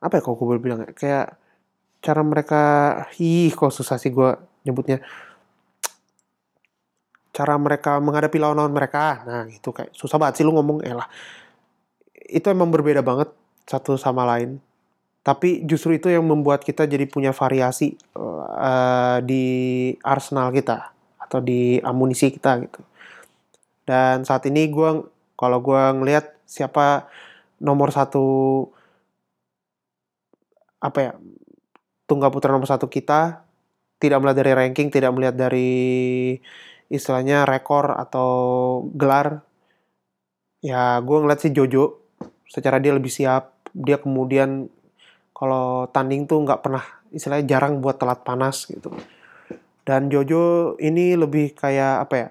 apa 0.00 0.20
ya 0.20 0.22
kalau 0.24 0.36
gue 0.36 0.46
boleh 0.46 0.62
bilang 0.62 0.80
ya? 0.84 0.90
Kayak 0.92 1.26
cara 2.00 2.20
mereka 2.24 2.62
ih 3.20 3.52
kok 3.52 3.72
susah 3.72 3.96
sih 4.00 4.12
gue 4.12 4.30
nyebutnya. 4.64 5.00
Cara 7.32 7.56
mereka 7.56 8.00
menghadapi 8.00 8.36
lawan-lawan 8.40 8.72
mereka. 8.72 9.24
Nah 9.24 9.44
itu 9.48 9.72
kayak 9.72 9.92
susah 9.92 10.16
banget 10.20 10.40
sih 10.40 10.44
lu 10.44 10.52
ngomong 10.56 10.84
elah 10.84 11.08
itu 12.30 12.46
emang 12.46 12.70
berbeda 12.70 13.02
banget 13.02 13.28
satu 13.66 13.98
sama 13.98 14.22
lain. 14.24 14.62
Tapi 15.20 15.66
justru 15.68 16.00
itu 16.00 16.08
yang 16.08 16.24
membuat 16.24 16.64
kita 16.64 16.88
jadi 16.88 17.04
punya 17.04 17.36
variasi 17.36 17.98
uh, 18.16 19.20
di 19.20 19.44
arsenal 20.00 20.48
kita 20.48 20.96
atau 21.20 21.44
di 21.44 21.76
amunisi 21.84 22.32
kita 22.32 22.56
gitu. 22.64 22.80
Dan 23.84 24.24
saat 24.24 24.48
ini 24.48 24.70
gue 24.70 25.04
kalau 25.36 25.58
gue 25.60 25.82
ngelihat 26.00 26.40
siapa 26.48 27.10
nomor 27.60 27.92
satu 27.92 28.26
apa 30.80 30.98
ya 30.98 31.12
tunggal 32.08 32.32
putra 32.32 32.50
nomor 32.50 32.66
satu 32.66 32.88
kita 32.88 33.44
tidak 34.00 34.18
melihat 34.24 34.38
dari 34.42 34.52
ranking, 34.56 34.88
tidak 34.88 35.12
melihat 35.12 35.36
dari 35.36 35.70
istilahnya 36.88 37.44
rekor 37.44 37.92
atau 37.92 38.32
gelar. 38.96 39.44
Ya, 40.64 40.98
gue 41.04 41.16
ngeliat 41.20 41.44
sih 41.44 41.52
Jojo. 41.52 42.00
Secara 42.48 42.80
dia 42.80 42.96
lebih 42.96 43.12
siap. 43.12 43.54
Dia 43.76 44.00
kemudian 44.00 44.72
kalau 45.36 45.86
tanding 45.92 46.24
tuh 46.26 46.42
nggak 46.42 46.64
pernah 46.64 46.82
istilahnya 47.12 47.46
jarang 47.46 47.84
buat 47.84 48.00
telat 48.00 48.24
panas 48.24 48.66
gitu. 48.66 48.90
Dan 49.84 50.08
Jojo 50.08 50.74
ini 50.80 51.14
lebih 51.14 51.52
kayak 51.52 52.08
apa 52.08 52.14
ya? 52.16 52.28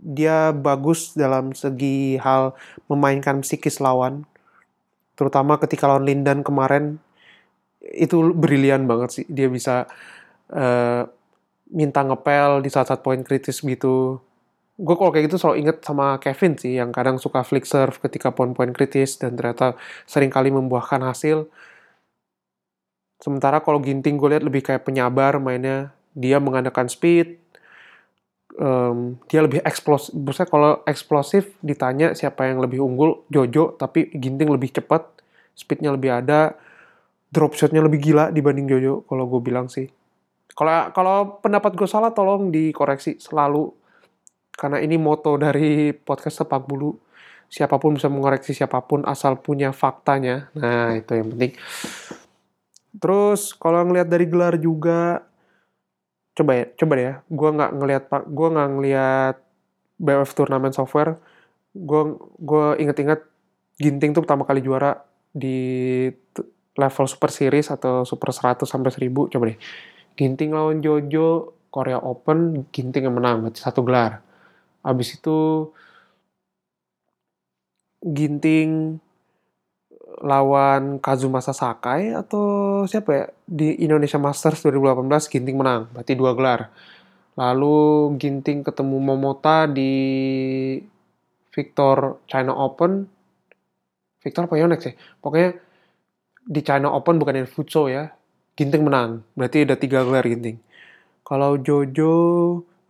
Dia 0.00 0.36
bagus 0.54 1.12
dalam 1.12 1.52
segi 1.52 2.16
hal 2.22 2.54
memainkan 2.86 3.42
psikis 3.42 3.82
lawan. 3.82 4.24
Terutama 5.20 5.60
ketika 5.60 5.84
lawan 5.84 6.08
Lindan 6.08 6.40
kemarin 6.40 6.96
itu 7.84 8.32
brilian 8.32 8.88
banget 8.88 9.20
sih. 9.20 9.24
Dia 9.28 9.52
bisa 9.52 9.84
uh, 10.48 11.04
minta 11.68 12.00
ngepel 12.00 12.64
di 12.64 12.72
saat-saat 12.72 13.04
poin 13.04 13.20
kritis 13.20 13.60
gitu. 13.60 14.16
Gue 14.80 14.96
kalau 14.96 15.12
kayak 15.12 15.28
gitu 15.28 15.36
selalu 15.36 15.56
inget 15.60 15.76
sama 15.84 16.16
Kevin 16.24 16.56
sih 16.56 16.80
yang 16.80 16.88
kadang 16.88 17.20
suka 17.20 17.44
flick 17.44 17.68
serve 17.68 18.00
ketika 18.00 18.32
poin-poin 18.32 18.72
kritis 18.72 19.20
dan 19.20 19.36
ternyata 19.36 19.76
sering 20.08 20.32
kali 20.32 20.48
membuahkan 20.48 21.04
hasil. 21.04 21.52
Sementara 23.20 23.60
kalau 23.60 23.84
Ginting 23.84 24.16
gue 24.16 24.32
lihat 24.32 24.40
lebih 24.40 24.64
kayak 24.64 24.88
penyabar 24.88 25.36
mainnya. 25.36 25.92
Dia 26.16 26.40
mengandalkan 26.40 26.88
speed 26.88 27.39
um, 28.60 29.16
dia 29.26 29.40
lebih 29.40 29.64
eksplosif 29.64 30.12
Maksudnya 30.12 30.48
kalau 30.52 30.72
eksplosif 30.84 31.56
ditanya 31.64 32.12
siapa 32.12 32.46
yang 32.46 32.60
lebih 32.60 32.84
unggul 32.84 33.24
Jojo 33.32 33.74
tapi 33.80 34.12
Ginting 34.12 34.52
lebih 34.52 34.70
cepat 34.76 35.08
speednya 35.56 35.96
lebih 35.96 36.12
ada 36.12 36.54
drop 37.32 37.56
shotnya 37.56 37.80
lebih 37.80 38.02
gila 38.12 38.28
dibanding 38.28 38.68
Jojo 38.68 39.08
kalau 39.08 39.24
gue 39.26 39.40
bilang 39.40 39.66
sih. 39.72 39.88
Kalau 40.52 40.92
kalau 40.92 41.16
pendapat 41.40 41.72
gue 41.78 41.88
salah 41.88 42.12
tolong 42.12 42.52
dikoreksi 42.52 43.16
selalu 43.16 43.70
karena 44.50 44.82
ini 44.82 45.00
moto 45.00 45.40
dari 45.40 45.94
podcast 45.96 46.44
sepak 46.44 46.68
bulu. 46.68 46.92
Siapa 47.50 47.82
pun 47.82 47.98
bisa 47.98 48.06
mengoreksi 48.06 48.54
siapa 48.54 48.78
pun 48.86 49.02
asal 49.08 49.42
punya 49.42 49.74
faktanya. 49.74 50.54
Nah, 50.54 50.94
itu 50.94 51.18
yang 51.18 51.34
penting. 51.34 51.58
Terus 52.94 53.54
kalau 53.58 53.82
ngelihat 53.86 54.06
dari 54.06 54.26
gelar 54.30 54.54
juga 54.54 55.26
coba 56.36 56.52
ya, 56.56 56.66
coba 56.78 56.94
ya. 56.98 57.12
Gue 57.28 57.50
nggak 57.52 57.70
ngelihat 57.76 58.04
pak, 58.10 58.22
gue 58.30 58.48
nggak 58.50 58.68
ngelihat 58.76 59.36
BF 60.00 60.30
turnamen 60.36 60.72
software. 60.72 61.20
Gue 61.74 62.16
gue 62.40 62.66
inget-inget 62.82 63.26
Ginting 63.80 64.12
tuh 64.12 64.20
pertama 64.20 64.44
kali 64.44 64.60
juara 64.60 64.92
di 65.32 66.04
level 66.76 67.06
Super 67.08 67.32
Series 67.32 67.72
atau 67.72 68.04
Super 68.04 68.28
100 68.28 68.68
sampai 68.68 68.92
1000 68.92 69.32
coba 69.32 69.44
deh. 69.48 69.58
Ginting 70.20 70.52
lawan 70.52 70.84
Jojo 70.84 71.56
Korea 71.72 71.96
Open 71.96 72.68
Ginting 72.68 73.08
yang 73.08 73.16
menang 73.16 73.40
berarti 73.40 73.64
satu 73.64 73.80
gelar. 73.80 74.20
Abis 74.84 75.16
itu 75.16 75.70
Ginting 78.04 79.00
lawan 80.18 80.98
Kazumasa 80.98 81.54
Sakai 81.54 82.10
atau 82.10 82.82
siapa 82.90 83.10
ya 83.14 83.24
di 83.46 83.78
Indonesia 83.78 84.18
Masters 84.18 84.66
2018 84.66 85.30
Ginting 85.30 85.56
menang 85.56 85.86
berarti 85.94 86.18
dua 86.18 86.34
gelar. 86.34 86.74
Lalu 87.38 88.18
Ginting 88.18 88.66
ketemu 88.66 88.96
Momota 88.98 89.70
di 89.70 89.92
Victor 91.54 92.20
China 92.26 92.58
Open. 92.58 93.06
Victor 94.20 94.44
apa 94.44 94.54
Yonex 94.60 94.80
ya? 94.90 94.92
Pokoknya 95.22 95.56
di 96.44 96.60
China 96.60 96.92
Open 96.92 97.16
bukan 97.16 97.40
yang 97.40 97.48
Futso 97.48 97.86
ya. 97.86 98.12
Ginting 98.58 98.84
menang. 98.84 99.24
Berarti 99.38 99.64
ada 99.64 99.78
tiga 99.78 100.04
gelar 100.04 100.26
Ginting. 100.26 100.60
Kalau 101.24 101.56
Jojo 101.56 102.12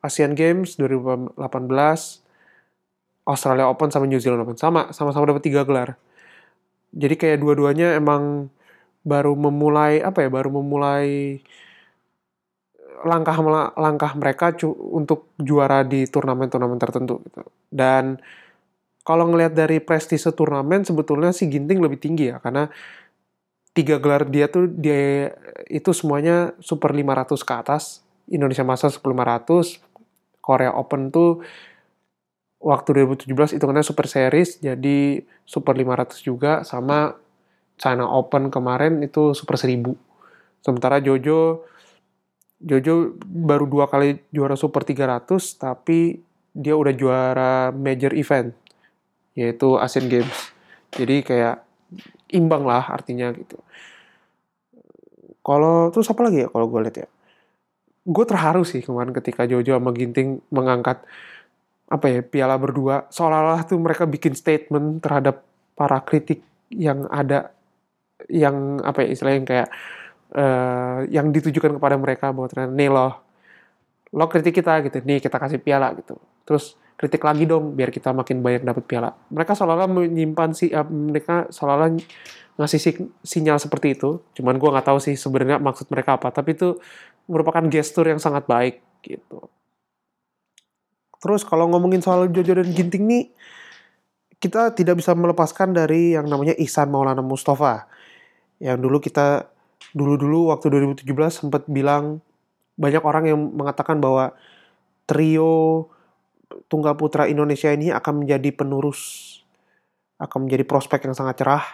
Asian 0.00 0.32
Games 0.32 0.80
2018, 0.80 1.36
Australia 3.28 3.68
Open 3.68 3.92
sama 3.92 4.08
New 4.08 4.18
Zealand 4.18 4.42
Open 4.42 4.56
sama, 4.56 4.90
sama-sama 4.90 5.28
dapat 5.28 5.44
tiga 5.44 5.62
gelar. 5.62 6.00
Jadi 6.90 7.14
kayak 7.14 7.38
dua-duanya 7.42 7.94
emang 7.94 8.50
baru 9.06 9.32
memulai 9.38 10.02
apa 10.02 10.26
ya, 10.26 10.28
baru 10.28 10.50
memulai 10.50 11.40
langkah 13.00 13.36
langkah 13.80 14.12
mereka 14.12 14.52
untuk 14.76 15.32
juara 15.40 15.80
di 15.86 16.04
turnamen-turnamen 16.04 16.76
tertentu 16.76 17.24
gitu. 17.24 17.40
Dan 17.72 18.20
kalau 19.00 19.32
ngelihat 19.32 19.56
dari 19.56 19.80
prestise 19.80 20.28
turnamen 20.36 20.84
sebetulnya 20.84 21.32
si 21.32 21.48
Ginting 21.48 21.80
lebih 21.80 21.96
tinggi 21.96 22.28
ya 22.28 22.36
karena 22.38 22.68
tiga 23.72 23.96
gelar 24.02 24.28
dia 24.28 24.50
tuh 24.52 24.68
dia 24.68 25.32
itu 25.72 25.94
semuanya 25.96 26.52
super 26.60 26.92
500 26.92 27.40
ke 27.40 27.54
atas. 27.56 27.84
Indonesia 28.30 28.62
Masters 28.62 29.02
500, 29.02 29.82
Korea 30.38 30.70
Open 30.76 31.10
tuh 31.10 31.42
waktu 32.60 33.08
2017 33.08 33.56
itu 33.56 33.64
karena 33.64 33.80
Super 33.80 34.06
Series 34.06 34.60
jadi 34.60 35.24
Super 35.48 35.72
500 35.72 36.20
juga 36.20 36.52
sama 36.62 37.16
China 37.80 38.12
Open 38.12 38.52
kemarin 38.52 39.00
itu 39.00 39.32
Super 39.32 39.56
1000. 39.56 39.96
Sementara 40.60 41.00
Jojo 41.00 41.64
Jojo 42.60 43.16
baru 43.24 43.64
dua 43.64 43.88
kali 43.88 44.20
juara 44.28 44.52
Super 44.52 44.84
300 44.84 45.24
tapi 45.56 46.20
dia 46.52 46.76
udah 46.76 46.92
juara 46.92 47.52
major 47.72 48.12
event 48.12 48.52
yaitu 49.32 49.80
Asian 49.80 50.12
Games. 50.12 50.52
Jadi 50.92 51.24
kayak 51.24 51.64
imbang 52.36 52.68
lah 52.68 52.84
artinya 52.92 53.32
gitu. 53.32 53.56
Kalau 55.40 55.88
terus 55.88 56.12
apa 56.12 56.20
lagi 56.28 56.44
ya 56.44 56.48
kalau 56.52 56.68
gue 56.68 56.80
lihat 56.84 56.96
ya? 57.00 57.08
Gue 58.04 58.24
terharu 58.28 58.68
sih 58.68 58.84
kemarin 58.84 59.16
ketika 59.16 59.48
Jojo 59.48 59.80
sama 59.80 59.96
Ginting 59.96 60.44
mengangkat 60.52 61.00
apa 61.90 62.06
ya 62.06 62.20
piala 62.22 62.54
berdua. 62.54 63.10
Seolah-olah 63.10 63.66
tuh 63.66 63.76
mereka 63.82 64.06
bikin 64.06 64.38
statement 64.38 65.02
terhadap 65.02 65.42
para 65.74 65.98
kritik 66.06 66.40
yang 66.70 67.10
ada 67.10 67.50
yang 68.30 68.78
apa 68.86 69.02
ya 69.02 69.08
istilahnya 69.10 69.38
yang 69.42 69.48
kayak 69.48 69.68
uh, 70.38 70.98
yang 71.10 71.26
ditujukan 71.34 71.82
kepada 71.82 71.98
mereka 71.98 72.30
bahwa 72.30 72.46
ternyata 72.46 72.72
nih 72.78 72.90
loh 72.92 73.12
lo 74.10 74.26
kritik 74.26 74.58
kita 74.62 74.82
gitu 74.86 75.02
nih 75.02 75.18
kita 75.18 75.36
kasih 75.36 75.58
piala 75.58 75.90
gitu. 75.98 76.14
Terus 76.46 76.78
kritik 76.94 77.22
lagi 77.26 77.48
dong 77.48 77.74
biar 77.74 77.90
kita 77.90 78.14
makin 78.14 78.38
banyak 78.38 78.62
dapat 78.62 78.84
piala. 78.86 79.10
Mereka 79.34 79.58
seolah-olah 79.58 79.90
menyimpan 79.90 80.50
si 80.54 80.70
uh, 80.70 80.86
mereka 80.86 81.50
seolah-olah 81.50 81.98
ngasih 82.60 82.80
si, 82.82 82.90
sinyal 83.26 83.58
seperti 83.58 83.98
itu. 83.98 84.22
Cuman 84.38 84.62
gue 84.62 84.68
nggak 84.70 84.86
tahu 84.86 84.98
sih 85.02 85.18
sebenarnya 85.18 85.58
maksud 85.58 85.90
mereka 85.90 86.14
apa 86.22 86.30
tapi 86.30 86.54
itu 86.54 86.78
merupakan 87.26 87.66
gestur 87.66 88.06
yang 88.10 88.22
sangat 88.22 88.46
baik 88.46 88.82
gitu 89.02 89.50
terus 91.20 91.44
kalau 91.46 91.68
ngomongin 91.68 92.00
soal 92.00 92.26
Jojo 92.32 92.58
dan 92.58 92.68
Ginting 92.72 93.04
nih 93.06 93.24
kita 94.40 94.72
tidak 94.72 94.98
bisa 94.98 95.12
melepaskan 95.12 95.76
dari 95.76 96.16
yang 96.16 96.24
namanya 96.24 96.56
Ihsan 96.56 96.88
Maulana 96.88 97.20
Mustafa. 97.20 97.84
Yang 98.56 98.78
dulu 98.80 98.96
kita 99.04 99.52
dulu-dulu 99.92 100.48
waktu 100.48 100.72
2017 100.72 101.04
sempat 101.44 101.68
bilang 101.68 102.24
banyak 102.80 103.04
orang 103.04 103.24
yang 103.28 103.38
mengatakan 103.52 104.00
bahwa 104.00 104.32
trio 105.04 105.92
tunggal 106.72 106.96
putra 106.96 107.28
Indonesia 107.28 107.68
ini 107.68 107.92
akan 107.92 108.24
menjadi 108.24 108.48
penerus 108.56 109.28
akan 110.20 110.48
menjadi 110.48 110.64
prospek 110.68 111.08
yang 111.08 111.16
sangat 111.16 111.40
cerah. 111.40 111.64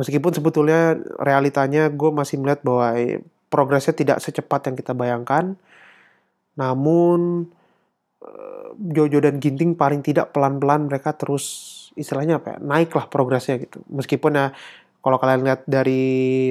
Meskipun 0.00 0.32
sebetulnya 0.32 0.96
realitanya 1.20 1.92
gue 1.92 2.08
masih 2.08 2.40
melihat 2.40 2.64
bahwa 2.64 2.96
eh, 2.96 3.20
progresnya 3.52 3.92
tidak 3.92 4.18
secepat 4.24 4.72
yang 4.72 4.76
kita 4.80 4.96
bayangkan. 4.96 5.60
Namun 6.56 7.52
Jojo 8.76 9.18
dan 9.22 9.42
Ginting 9.42 9.74
paling 9.74 10.04
tidak 10.04 10.30
pelan-pelan 10.34 10.86
mereka 10.86 11.16
terus 11.16 11.76
istilahnya 11.98 12.38
apa 12.38 12.54
ya 12.54 12.58
naiklah 12.62 13.10
progresnya 13.10 13.58
gitu. 13.58 13.82
Meskipun 13.90 14.32
ya 14.36 14.46
kalau 15.00 15.16
kalian 15.16 15.48
lihat 15.48 15.64
dari 15.64 16.02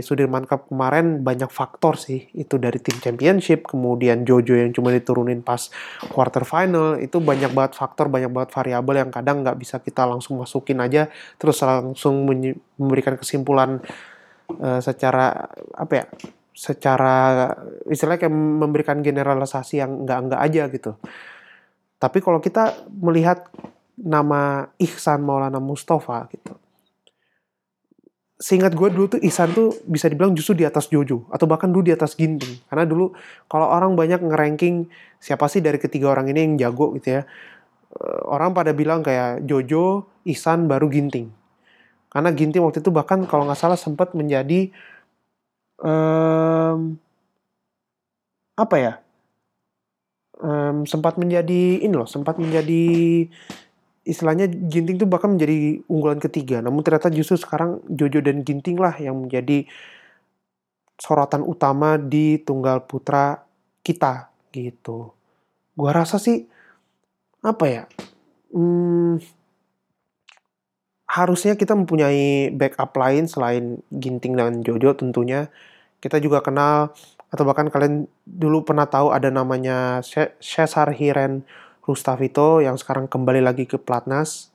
Sudirman 0.02 0.50
Cup 0.50 0.74
kemarin 0.74 1.22
banyak 1.22 1.54
faktor 1.54 2.02
sih. 2.02 2.34
Itu 2.34 2.58
dari 2.58 2.82
tim 2.82 2.98
championship 2.98 3.70
kemudian 3.70 4.26
Jojo 4.26 4.58
yang 4.58 4.74
cuma 4.74 4.90
diturunin 4.90 5.46
pas 5.46 5.70
quarter 6.10 6.42
final 6.42 6.98
itu 6.98 7.22
banyak 7.22 7.54
banget 7.54 7.78
faktor 7.78 8.10
banyak 8.10 8.34
banget 8.34 8.50
variabel 8.50 9.06
yang 9.06 9.12
kadang 9.14 9.46
nggak 9.46 9.58
bisa 9.62 9.78
kita 9.78 10.10
langsung 10.10 10.42
masukin 10.42 10.82
aja. 10.82 11.14
Terus 11.38 11.62
langsung 11.62 12.26
memberikan 12.78 13.22
kesimpulan 13.22 13.86
uh, 14.58 14.82
secara 14.82 15.46
apa 15.78 15.94
ya 15.94 16.06
secara 16.60 17.48
istilahnya 17.88 18.28
kayak 18.28 18.36
memberikan 18.36 19.00
generalisasi 19.00 19.80
yang 19.80 20.04
enggak-enggak 20.04 20.42
aja 20.42 20.64
gitu. 20.74 20.92
Tapi 22.00 22.24
kalau 22.24 22.40
kita 22.40 22.80
melihat 22.96 23.52
nama 24.00 24.72
Ihsan 24.80 25.20
Maulana 25.20 25.60
Mustafa 25.60 26.26
gitu 26.32 26.56
seingat 28.40 28.72
gue 28.72 28.88
dulu 28.88 29.20
tuh 29.20 29.20
Ihsan 29.20 29.52
tuh 29.52 29.76
bisa 29.84 30.08
dibilang 30.08 30.32
justru 30.32 30.56
di 30.56 30.64
atas 30.64 30.88
Jojo 30.88 31.28
atau 31.28 31.46
bahkan 31.46 31.68
dulu 31.68 31.92
di 31.92 31.94
atas 31.94 32.16
Ginting. 32.16 32.64
Karena 32.72 32.88
dulu 32.88 33.12
kalau 33.52 33.68
orang 33.68 34.00
banyak 34.00 34.24
ngeranking 34.24 34.88
siapa 35.20 35.52
sih 35.52 35.60
dari 35.60 35.76
ketiga 35.76 36.16
orang 36.16 36.32
ini 36.32 36.40
yang 36.48 36.54
jago 36.56 36.96
gitu 36.96 37.20
ya 37.20 37.22
eh, 38.00 38.22
orang 38.32 38.56
pada 38.56 38.72
bilang 38.72 39.04
kayak 39.04 39.44
Jojo, 39.44 40.08
Ihsan 40.24 40.72
baru 40.72 40.88
Ginting. 40.88 41.28
Karena 42.10 42.32
Ginting 42.32 42.64
waktu 42.64 42.80
itu 42.80 42.90
bahkan 42.96 43.28
kalau 43.28 43.44
nggak 43.44 43.60
salah 43.60 43.76
sempat 43.78 44.16
menjadi 44.16 44.72
um, 45.84 46.96
apa 48.56 48.76
ya 48.80 48.94
um, 50.40 50.88
sempat 50.88 51.20
menjadi 51.20 51.84
ini 51.84 51.94
loh 51.94 52.08
sempat 52.08 52.40
menjadi 52.40 52.84
istilahnya 54.10 54.50
Ginting 54.50 54.98
tuh 54.98 55.06
bahkan 55.06 55.38
menjadi 55.38 55.86
unggulan 55.86 56.18
ketiga. 56.18 56.64
Namun 56.66 56.82
ternyata 56.82 57.14
justru 57.14 57.38
sekarang 57.38 57.84
Jojo 57.86 58.26
dan 58.26 58.42
Ginting 58.42 58.82
lah 58.82 58.98
yang 58.98 59.28
menjadi 59.28 59.70
sorotan 61.00 61.46
utama 61.46 62.02
di 62.02 62.42
tunggal 62.42 62.84
putra 62.90 63.46
kita 63.86 64.34
gitu. 64.50 65.14
Gua 65.78 65.92
rasa 65.94 66.18
sih 66.18 66.50
apa 67.46 67.66
ya? 67.70 67.84
Hmm, 68.50 69.22
harusnya 71.06 71.54
kita 71.54 71.78
mempunyai 71.78 72.50
backup 72.50 72.92
lain 72.98 73.30
selain 73.30 73.80
Ginting 73.94 74.34
dan 74.34 74.66
Jojo 74.66 74.98
tentunya. 74.98 75.48
Kita 76.00 76.18
juga 76.18 76.40
kenal 76.40 76.96
atau 77.30 77.44
bahkan 77.46 77.70
kalian 77.70 78.10
dulu 78.26 78.66
pernah 78.66 78.90
tahu 78.90 79.14
ada 79.14 79.30
namanya 79.30 80.02
Cesar 80.42 80.90
Hiren 80.98 81.46
Rustavito 81.86 82.62
yang 82.62 82.78
sekarang 82.78 83.06
kembali 83.06 83.42
lagi 83.42 83.70
ke 83.70 83.78
Platnas 83.78 84.50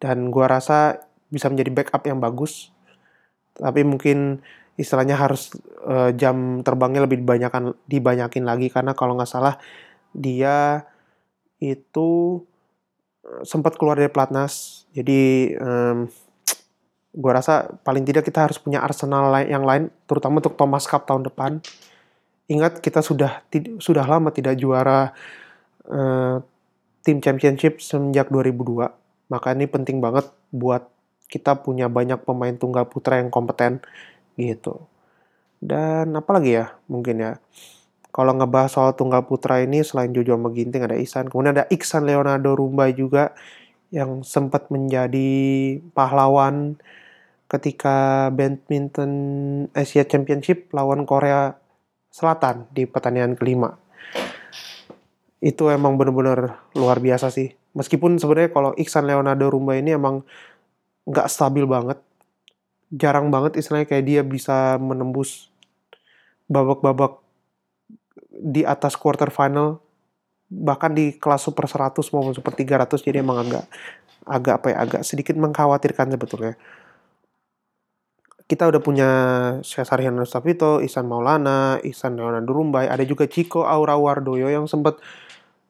dan 0.00 0.32
gua 0.32 0.48
rasa 0.48 1.00
bisa 1.28 1.48
menjadi 1.52 1.72
backup 1.72 2.04
yang 2.08 2.20
bagus. 2.20 2.72
Tapi 3.56 3.84
mungkin 3.84 4.40
istilahnya 4.76 5.16
harus 5.16 5.56
uh, 5.88 6.12
jam 6.12 6.60
terbangnya 6.60 7.08
lebih 7.08 7.24
dibanyakan 7.24 7.72
dibanyakin 7.88 8.44
lagi 8.44 8.68
karena 8.68 8.92
kalau 8.92 9.16
nggak 9.16 9.28
salah 9.28 9.56
dia 10.12 10.84
itu 11.56 12.40
eh, 13.24 13.42
sempat 13.44 13.76
keluar 13.80 13.96
dari 13.96 14.12
Platnas. 14.12 14.84
Jadi 14.92 15.52
um, 15.56 16.08
gue 17.16 17.32
rasa 17.32 17.72
paling 17.80 18.04
tidak 18.04 18.28
kita 18.28 18.44
harus 18.44 18.60
punya 18.60 18.84
arsenal 18.84 19.32
yang 19.48 19.64
lain, 19.64 19.88
terutama 20.04 20.44
untuk 20.44 20.56
Thomas 20.60 20.84
Cup 20.84 21.08
tahun 21.08 21.24
depan. 21.24 21.64
Ingat 22.46 22.78
kita 22.78 23.02
sudah 23.02 23.42
sudah 23.82 24.06
lama 24.06 24.30
tidak 24.30 24.54
juara 24.54 25.10
uh, 25.90 26.38
tim 27.02 27.18
championship 27.18 27.82
semenjak 27.82 28.30
2002. 28.30 28.90
Maka 29.26 29.48
ini 29.54 29.66
penting 29.66 29.98
banget 29.98 30.30
buat 30.54 30.86
kita 31.26 31.58
punya 31.58 31.90
banyak 31.90 32.22
pemain 32.22 32.54
tunggal 32.54 32.86
putra 32.86 33.18
yang 33.18 33.34
kompeten 33.34 33.82
gitu. 34.38 34.86
Dan 35.58 36.14
apa 36.14 36.38
lagi 36.38 36.54
ya 36.62 36.74
mungkin 36.86 37.18
ya. 37.18 37.32
Kalau 38.14 38.32
ngebahas 38.32 38.72
soal 38.72 38.90
tunggal 38.96 39.28
putra 39.28 39.60
ini 39.60 39.84
selain 39.84 40.14
Jojo 40.14 40.38
sama 40.38 40.48
Ginting 40.54 40.86
ada 40.86 40.96
Isan. 40.96 41.28
Kemudian 41.28 41.52
ada 41.52 41.68
Iksan 41.68 42.08
Leonardo 42.08 42.56
Rumbai 42.56 42.96
juga 42.96 43.36
yang 43.92 44.24
sempat 44.24 44.72
menjadi 44.72 45.28
pahlawan 45.92 46.80
ketika 47.46 48.28
badminton 48.34 49.12
Asia 49.76 50.02
Championship 50.08 50.72
lawan 50.74 51.06
Korea 51.06 51.54
Selatan 52.16 52.64
di 52.72 52.88
pertandingan 52.88 53.36
kelima 53.36 53.76
itu 55.44 55.68
emang 55.68 56.00
bener-bener 56.00 56.56
luar 56.72 56.96
biasa 56.96 57.28
sih. 57.28 57.52
Meskipun 57.76 58.16
sebenarnya 58.16 58.56
kalau 58.56 58.72
Iksan 58.72 59.04
Leonardo 59.04 59.52
Rumba 59.52 59.76
ini 59.76 59.92
emang 59.92 60.24
nggak 61.04 61.28
stabil 61.28 61.68
banget. 61.68 62.00
Jarang 62.88 63.28
banget 63.28 63.60
istilahnya 63.60 63.84
kayak 63.84 64.04
dia 64.08 64.22
bisa 64.24 64.80
menembus 64.80 65.52
babak-babak 66.48 67.20
di 68.32 68.64
atas 68.64 68.96
quarter 68.96 69.28
final 69.28 69.84
bahkan 70.46 70.94
di 70.94 71.18
kelas 71.18 71.42
super 71.42 71.66
100 71.66 71.98
maupun 72.14 72.30
super 72.30 72.54
300 72.54 73.02
jadi 73.02 73.18
emang 73.18 73.42
agak 73.42 73.64
agak 74.22 74.54
apa 74.62 74.66
ya 74.70 74.76
agak 74.78 75.02
sedikit 75.02 75.34
mengkhawatirkan 75.34 76.14
sebetulnya 76.14 76.54
kita 78.46 78.70
udah 78.70 78.80
punya 78.82 79.08
Cesar 79.66 79.98
Hiano 79.98 80.22
Savito, 80.22 80.78
Isan 80.78 81.10
Maulana, 81.10 81.82
Isan 81.82 82.14
Leonardo 82.14 82.54
Rumbai, 82.54 82.86
ada 82.86 83.02
juga 83.02 83.26
Chico 83.26 83.66
Aura 83.66 83.98
Wardoyo 83.98 84.48
yang 84.50 84.70
sempat 84.70 85.02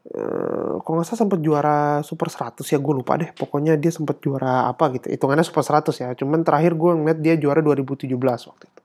Uh, 0.06 0.78
kalau 0.86 1.02
nggak 1.02 1.10
salah 1.10 1.26
sempat 1.26 1.42
juara 1.42 1.98
Super 2.06 2.30
100 2.30 2.62
ya 2.62 2.78
gue 2.78 2.94
lupa 2.94 3.18
deh. 3.18 3.34
Pokoknya 3.34 3.74
dia 3.74 3.90
sempat 3.90 4.22
juara 4.22 4.70
apa 4.70 4.94
gitu. 4.94 5.10
Hitungannya 5.10 5.42
Super 5.42 5.66
100 5.66 5.90
ya. 5.98 6.14
Cuman 6.14 6.46
terakhir 6.46 6.78
gue 6.78 6.94
ngeliat 6.94 7.18
dia 7.18 7.34
juara 7.34 7.58
2017 7.58 8.14
waktu 8.22 8.64
itu. 8.70 8.82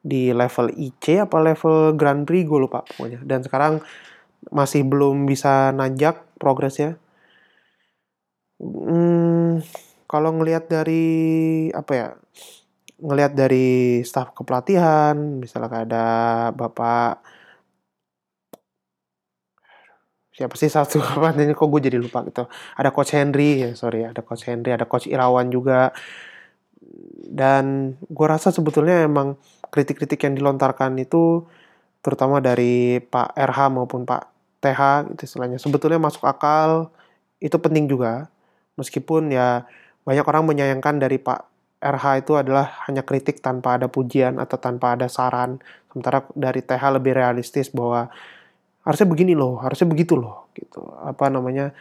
Di 0.00 0.32
level 0.32 0.72
IC 0.72 1.28
apa 1.28 1.36
level 1.36 2.00
Grand 2.00 2.24
Prix 2.24 2.48
gue 2.48 2.58
lupa 2.64 2.80
pokoknya. 2.80 3.20
Dan 3.20 3.44
sekarang 3.44 3.84
masih 4.48 4.88
belum 4.88 5.28
bisa 5.28 5.68
nanjak 5.76 6.24
progresnya. 6.40 6.96
Hmm, 8.56 9.60
kalau 10.08 10.32
ngelihat 10.32 10.64
dari 10.72 11.68
apa 11.76 11.92
ya 11.92 12.08
ngelihat 13.02 13.34
dari 13.34 14.00
staff 14.06 14.30
kepelatihan 14.30 15.18
misalnya 15.42 15.82
ada 15.82 16.06
bapak 16.54 17.18
siapa 20.32 20.54
sih 20.56 20.72
satu 20.72 21.02
ini 21.36 21.52
kok 21.52 21.68
gue 21.68 21.80
jadi 21.82 21.98
lupa 22.00 22.24
gitu. 22.24 22.48
Ada 22.78 22.90
coach 22.94 23.12
Henry 23.12 23.62
ya 23.62 23.70
sorry 23.76 24.06
ada 24.08 24.24
coach 24.24 24.48
Henry 24.48 24.72
ada 24.72 24.88
coach 24.88 25.06
Irawan 25.10 25.52
juga. 25.52 25.92
Dan 27.32 27.96
gue 28.00 28.26
rasa 28.26 28.50
sebetulnya 28.50 29.04
emang 29.06 29.38
kritik-kritik 29.72 30.20
yang 30.24 30.34
dilontarkan 30.36 30.96
itu 30.98 31.46
terutama 32.02 32.42
dari 32.42 32.98
Pak 32.98 33.38
RH 33.38 33.58
maupun 33.70 34.02
Pak 34.02 34.22
TH 34.58 35.10
gitu 35.14 35.22
istilahnya 35.28 35.58
sebetulnya 35.60 36.00
masuk 36.00 36.24
akal. 36.24 36.90
Itu 37.42 37.58
penting 37.60 37.86
juga. 37.90 38.32
Meskipun 38.80 39.30
ya 39.34 39.68
banyak 40.02 40.24
orang 40.26 40.48
menyayangkan 40.48 40.96
dari 40.98 41.20
Pak 41.20 41.51
RH 41.82 42.22
itu 42.22 42.32
adalah 42.38 42.78
hanya 42.86 43.02
kritik 43.02 43.42
tanpa 43.42 43.74
ada 43.74 43.90
pujian 43.90 44.38
atau 44.38 44.54
tanpa 44.54 44.94
ada 44.94 45.10
saran. 45.10 45.58
Sementara 45.90 46.22
dari 46.32 46.62
TH 46.62 46.82
lebih 46.94 47.12
realistis 47.18 47.68
bahwa 47.74 48.06
harusnya 48.86 49.06
begini 49.10 49.34
loh 49.34 49.58
harusnya 49.58 49.90
begitu 49.90 50.14
loh 50.14 50.46
gitu. 50.54 50.78
Apa 51.02 51.26
namanya 51.26 51.74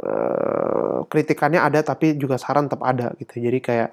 uh, 0.00 1.04
kritikannya 1.06 1.60
ada 1.60 1.84
tapi 1.84 2.16
juga 2.16 2.40
saran 2.40 2.72
tetap 2.72 2.80
ada 2.88 3.12
gitu. 3.20 3.36
Jadi 3.36 3.58
kayak 3.60 3.90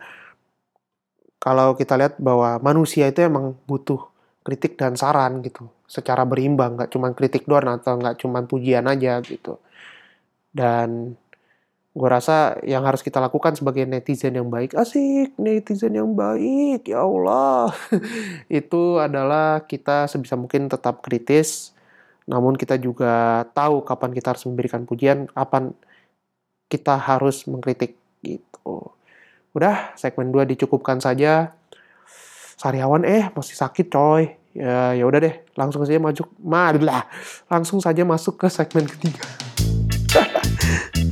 kalau 1.41 1.75
kita 1.75 1.99
lihat 1.99 2.15
bahwa 2.21 2.61
manusia 2.63 3.09
itu 3.11 3.19
emang 3.25 3.57
butuh 3.67 4.07
kritik 4.47 4.79
dan 4.79 4.95
saran 4.95 5.43
gitu. 5.43 5.67
Secara 5.85 6.23
berimbang 6.23 6.79
nggak 6.79 6.91
cuma 6.95 7.11
kritik 7.11 7.43
doang 7.43 7.75
atau 7.75 7.99
nggak 7.99 8.23
cuma 8.23 8.39
pujian 8.47 8.87
aja 8.87 9.19
gitu. 9.19 9.59
Dan 10.51 11.19
gue 11.91 12.07
rasa 12.07 12.55
yang 12.63 12.87
harus 12.87 13.03
kita 13.03 13.19
lakukan 13.19 13.51
sebagai 13.51 13.83
netizen 13.83 14.39
yang 14.39 14.47
baik 14.47 14.75
asik 14.79 15.35
netizen 15.35 15.91
yang 15.91 16.15
baik 16.15 16.87
ya 16.87 17.03
Allah 17.03 17.75
itu 18.47 18.97
adalah 18.97 19.67
kita 19.67 20.07
sebisa 20.07 20.39
mungkin 20.39 20.71
tetap 20.71 21.03
kritis 21.03 21.75
namun 22.25 22.55
kita 22.55 22.79
juga 22.79 23.43
tahu 23.51 23.83
kapan 23.83 24.15
kita 24.15 24.31
harus 24.31 24.47
memberikan 24.47 24.87
pujian 24.87 25.27
kapan 25.35 25.75
kita 26.71 26.95
harus 26.95 27.43
mengkritik 27.43 27.99
gitu 28.23 28.95
Udah, 29.51 29.91
segmen 29.99 30.31
2 30.31 30.47
dicukupkan 30.47 31.03
saja. 31.03 31.51
Sariawan 32.55 33.03
eh 33.03 33.27
masih 33.35 33.59
sakit 33.59 33.91
coy. 33.91 34.31
Ya 34.55 34.95
ya 34.95 35.03
udah 35.07 35.19
deh, 35.23 35.35
langsung 35.55 35.83
saja 35.87 35.99
maju 35.99 36.23
malah 36.43 37.07
langsung 37.47 37.79
saja 37.79 38.03
masuk 38.03 38.35
ke 38.35 38.47
segmen 38.51 38.83
ketiga. 38.87 39.23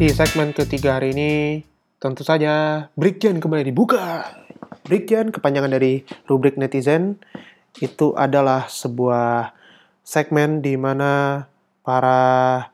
Di 0.00 0.08
segmen 0.16 0.56
ketiga 0.56 0.96
hari 0.96 1.12
ini, 1.12 1.60
tentu 2.00 2.24
saja 2.24 2.88
Brigjen 2.96 3.36
kembali 3.36 3.68
dibuka. 3.68 4.32
Brigjen 4.80 5.28
kepanjangan 5.28 5.76
dari 5.76 6.00
rubrik 6.24 6.56
netizen 6.56 7.20
itu 7.84 8.16
adalah 8.16 8.64
sebuah 8.64 9.52
segmen 10.00 10.64
di 10.64 10.80
mana 10.80 11.44
para 11.84 12.64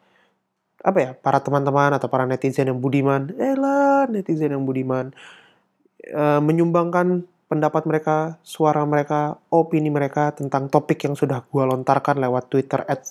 apa 0.87 0.99
ya 1.03 1.19
para 1.19 1.43
teman-teman 1.43 1.99
atau 1.99 2.07
para 2.07 2.31
netizen 2.31 2.71
yang 2.71 2.79
budiman, 2.79 3.35
elah 3.43 4.07
netizen 4.07 4.55
yang 4.55 4.63
budiman 4.63 5.11
e, 5.99 6.39
menyumbangkan 6.39 7.27
pendapat 7.51 7.91
mereka, 7.91 8.39
suara 8.47 8.87
mereka, 8.87 9.43
opini 9.51 9.91
mereka 9.91 10.31
tentang 10.31 10.71
topik 10.71 11.03
yang 11.03 11.19
sudah 11.19 11.43
gue 11.43 11.65
lontarkan 11.75 12.23
lewat 12.23 12.47
Twitter 12.55 12.87
at, 12.87 13.03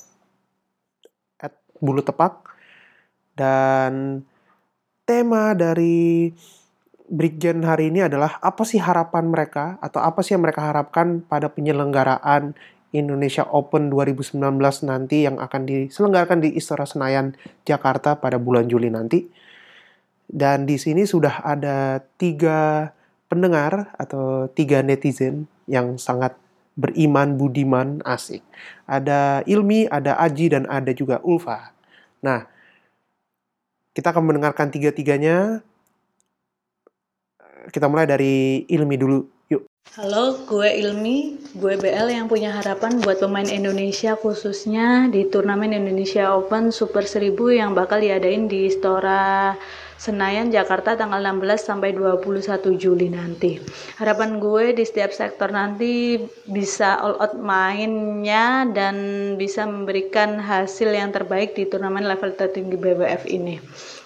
at 1.36 1.52
bulu 1.84 2.00
tepak 2.00 2.55
dan 3.36 4.24
tema 5.06 5.54
dari 5.54 6.34
Brigjen 7.06 7.62
hari 7.62 7.94
ini 7.94 8.02
adalah 8.02 8.42
apa 8.42 8.66
sih 8.66 8.82
harapan 8.82 9.30
mereka 9.30 9.78
atau 9.78 10.02
apa 10.02 10.26
sih 10.26 10.34
yang 10.34 10.42
mereka 10.42 10.74
harapkan 10.74 11.22
pada 11.22 11.54
penyelenggaraan 11.54 12.58
Indonesia 12.96 13.46
Open 13.52 13.94
2019 13.94 14.42
nanti 14.88 15.28
yang 15.28 15.38
akan 15.38 15.70
diselenggarakan 15.70 16.40
di 16.42 16.56
Istora 16.58 16.88
Senayan, 16.88 17.38
Jakarta 17.68 18.18
pada 18.18 18.40
bulan 18.42 18.66
Juli 18.72 18.90
nanti. 18.90 19.28
Dan 20.26 20.66
di 20.66 20.82
sini 20.82 21.06
sudah 21.06 21.46
ada 21.46 22.02
tiga 22.18 22.90
pendengar 23.30 23.94
atau 24.00 24.50
tiga 24.50 24.82
netizen 24.82 25.46
yang 25.70 26.02
sangat 26.02 26.34
beriman, 26.74 27.38
budiman, 27.38 28.02
asik. 28.02 28.42
Ada 28.90 29.46
Ilmi, 29.46 29.86
ada 29.92 30.18
Aji, 30.18 30.50
dan 30.50 30.66
ada 30.66 30.90
juga 30.90 31.22
Ulfa. 31.22 31.76
Nah, 32.26 32.50
kita 33.96 34.12
akan 34.12 34.28
mendengarkan 34.28 34.68
tiga-tiganya. 34.68 35.64
Kita 37.72 37.88
mulai 37.88 38.06
dari 38.06 38.68
Ilmi 38.68 38.98
dulu. 39.00 39.20
Halo, 39.96 40.44
gue 40.50 40.66
Ilmi, 40.66 41.38
gue 41.56 41.78
BL 41.78 42.10
yang 42.10 42.26
punya 42.26 42.52
harapan 42.58 43.00
buat 43.00 43.22
pemain 43.22 43.46
Indonesia 43.46 44.18
khususnya 44.18 45.08
di 45.08 45.30
turnamen 45.30 45.72
Indonesia 45.72 46.36
Open 46.36 46.74
Super 46.74 47.06
1000 47.06 47.32
yang 47.54 47.72
bakal 47.78 48.02
diadain 48.02 48.50
di 48.50 48.68
Istora 48.68 49.54
Senayan, 49.96 50.52
Jakarta 50.52 51.00
tanggal 51.00 51.24
16 51.24 51.56
sampai 51.72 51.96
21 51.96 52.76
Juli 52.76 53.08
nanti. 53.08 53.56
Harapan 53.96 54.44
gue 54.44 54.76
di 54.76 54.84
setiap 54.84 55.16
sektor 55.16 55.48
nanti 55.56 56.20
bisa 56.52 57.00
all 57.00 57.16
out 57.24 57.40
mainnya 57.40 58.68
dan 58.76 58.96
bisa 59.40 59.64
memberikan 59.64 60.36
hasil 60.36 60.92
yang 60.92 61.16
terbaik 61.16 61.56
di 61.56 61.64
turnamen 61.72 62.04
level 62.04 62.36
tertinggi 62.36 62.76
BWF 62.76 63.24
ini. 63.32 63.56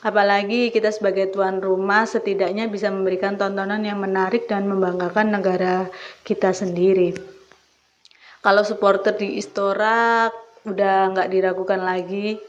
Apalagi 0.06 0.70
kita 0.70 0.94
sebagai 0.94 1.34
tuan 1.34 1.58
rumah 1.58 2.06
setidaknya 2.06 2.70
bisa 2.70 2.94
memberikan 2.94 3.36
tontonan 3.42 3.82
yang 3.82 3.98
menarik 3.98 4.46
dan 4.46 4.70
membanggakan 4.70 5.34
negara 5.34 5.90
kita 6.22 6.54
sendiri. 6.54 7.18
Kalau 8.46 8.62
supporter 8.62 9.18
di 9.18 9.42
Istora 9.42 10.30
udah 10.64 10.98
nggak 11.18 11.30
diragukan 11.34 11.82
lagi, 11.82 12.40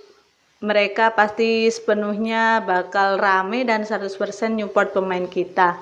mereka 0.60 1.12
pasti 1.16 1.68
sepenuhnya 1.72 2.60
bakal 2.64 3.16
rame 3.16 3.64
dan 3.64 3.88
100% 3.88 4.08
support 4.60 4.92
pemain 4.92 5.24
kita. 5.24 5.80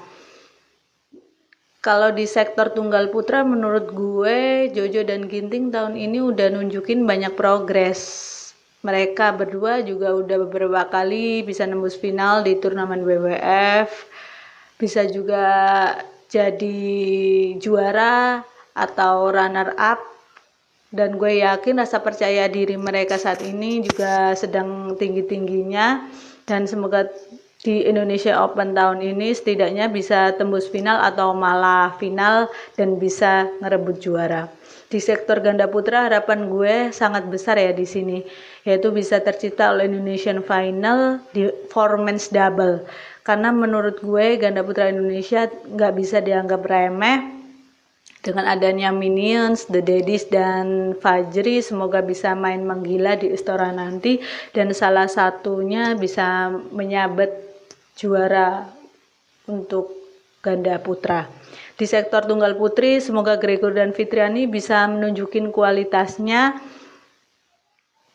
Kalau 1.79 2.11
di 2.11 2.27
sektor 2.27 2.75
tunggal 2.75 3.11
putra 3.11 3.47
menurut 3.47 3.91
gue 3.95 4.71
Jojo 4.75 5.07
dan 5.07 5.31
Ginting 5.31 5.71
tahun 5.71 5.95
ini 5.95 6.19
udah 6.23 6.51
nunjukin 6.55 7.07
banyak 7.07 7.39
progres 7.39 8.39
mereka 8.83 9.35
berdua 9.35 9.83
juga 9.83 10.15
udah 10.15 10.37
beberapa 10.47 10.87
kali 10.87 11.43
bisa 11.43 11.67
nembus 11.67 11.99
final 11.99 12.47
di 12.47 12.55
turnamen 12.63 13.03
WWF 13.03 13.91
bisa 14.79 15.03
juga 15.11 15.47
jadi 16.31 16.79
juara 17.59 18.47
atau 18.79 19.35
runner 19.35 19.75
up 19.75 19.99
dan 20.89 21.21
gue 21.21 21.45
yakin 21.45 21.85
rasa 21.85 22.01
percaya 22.01 22.49
diri 22.49 22.81
mereka 22.81 23.21
saat 23.21 23.45
ini 23.45 23.85
juga 23.85 24.33
sedang 24.33 24.97
tinggi-tingginya 24.97 26.09
dan 26.49 26.65
semoga 26.65 27.05
di 27.61 27.85
Indonesia 27.85 28.39
Open 28.39 28.73
tahun 28.73 29.03
ini 29.03 29.35
setidaknya 29.35 29.91
bisa 29.91 30.33
tembus 30.39 30.71
final 30.71 31.03
atau 31.03 31.35
malah 31.35 31.93
final 31.99 32.47
dan 32.79 32.97
bisa 32.97 33.51
ngerebut 33.61 33.99
juara. 33.99 34.47
Di 34.89 35.03
sektor 35.03 35.43
ganda 35.45 35.69
putra 35.69 36.09
harapan 36.09 36.49
gue 36.49 36.95
sangat 36.95 37.29
besar 37.29 37.61
ya 37.61 37.77
di 37.77 37.85
sini 37.85 38.25
yaitu 38.65 38.89
bisa 38.89 39.21
tercipta 39.21 39.75
oleh 39.75 39.85
Indonesian 39.91 40.41
Final 40.41 41.21
di 41.35 41.51
four 41.69 42.01
men's 42.01 42.33
double. 42.33 42.87
Karena 43.27 43.53
menurut 43.53 44.01
gue 44.01 44.41
ganda 44.41 44.65
putra 44.65 44.89
Indonesia 44.89 45.51
nggak 45.51 45.93
bisa 45.93 46.25
dianggap 46.25 46.65
remeh 46.65 47.38
dengan 48.29 48.45
adanya 48.45 48.93
Minions, 48.93 49.65
The 49.73 49.81
Daddies 49.81 50.29
dan 50.29 50.93
Fajri 51.01 51.65
semoga 51.65 52.05
bisa 52.05 52.37
main 52.37 52.61
menggila 52.61 53.17
di 53.17 53.33
Istora 53.33 53.73
nanti 53.73 54.21
dan 54.53 54.77
salah 54.77 55.09
satunya 55.09 55.97
bisa 55.97 56.53
menyabet 56.53 57.33
juara 57.97 58.69
untuk 59.49 59.97
ganda 60.45 60.77
putra. 60.77 61.25
Di 61.81 61.89
sektor 61.89 62.29
tunggal 62.29 62.53
putri, 62.61 63.01
semoga 63.01 63.41
Gregor 63.41 63.73
dan 63.73 63.97
Fitriani 63.97 64.45
bisa 64.45 64.85
menunjukin 64.85 65.49
kualitasnya 65.49 66.61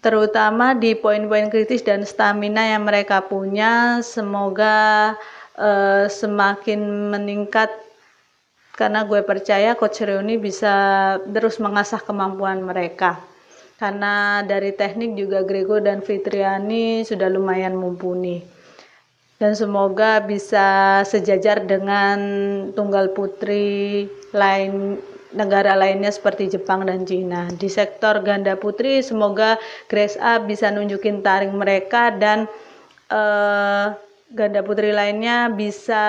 terutama 0.04 0.78
di 0.78 0.94
poin-poin 0.94 1.50
kritis 1.50 1.82
dan 1.82 2.06
stamina 2.06 2.70
yang 2.70 2.86
mereka 2.86 3.26
punya. 3.26 4.04
Semoga 4.06 5.16
uh, 5.58 6.06
semakin 6.06 7.10
meningkat 7.18 7.72
karena 8.74 9.06
gue 9.06 9.22
percaya 9.22 9.78
Coach 9.78 10.02
Reuni 10.02 10.42
bisa 10.42 10.74
terus 11.24 11.62
mengasah 11.62 12.02
kemampuan 12.02 12.66
mereka. 12.66 13.22
Karena 13.78 14.46
dari 14.46 14.72
teknik 14.74 15.18
juga 15.18 15.44
Gregor 15.44 15.84
dan 15.84 16.02
Fitriani 16.06 17.04
sudah 17.04 17.28
lumayan 17.28 17.76
mumpuni 17.76 18.54
dan 19.44 19.60
semoga 19.60 20.24
bisa 20.24 21.02
sejajar 21.04 21.68
dengan 21.68 22.18
tunggal 22.72 23.12
putri 23.12 24.08
lain 24.32 24.96
negara 25.36 25.76
lainnya 25.76 26.16
seperti 26.16 26.48
Jepang 26.48 26.88
dan 26.88 27.04
Cina. 27.04 27.52
Di 27.52 27.68
sektor 27.68 28.24
ganda 28.24 28.56
putri 28.56 29.04
semoga 29.04 29.60
Grace 29.92 30.16
A 30.16 30.40
bisa 30.40 30.72
nunjukin 30.72 31.20
taring 31.20 31.52
mereka 31.60 32.16
dan 32.16 32.48
uh, 33.12 33.92
ganda 34.32 34.64
putri 34.64 34.96
lainnya 34.96 35.52
bisa 35.52 36.00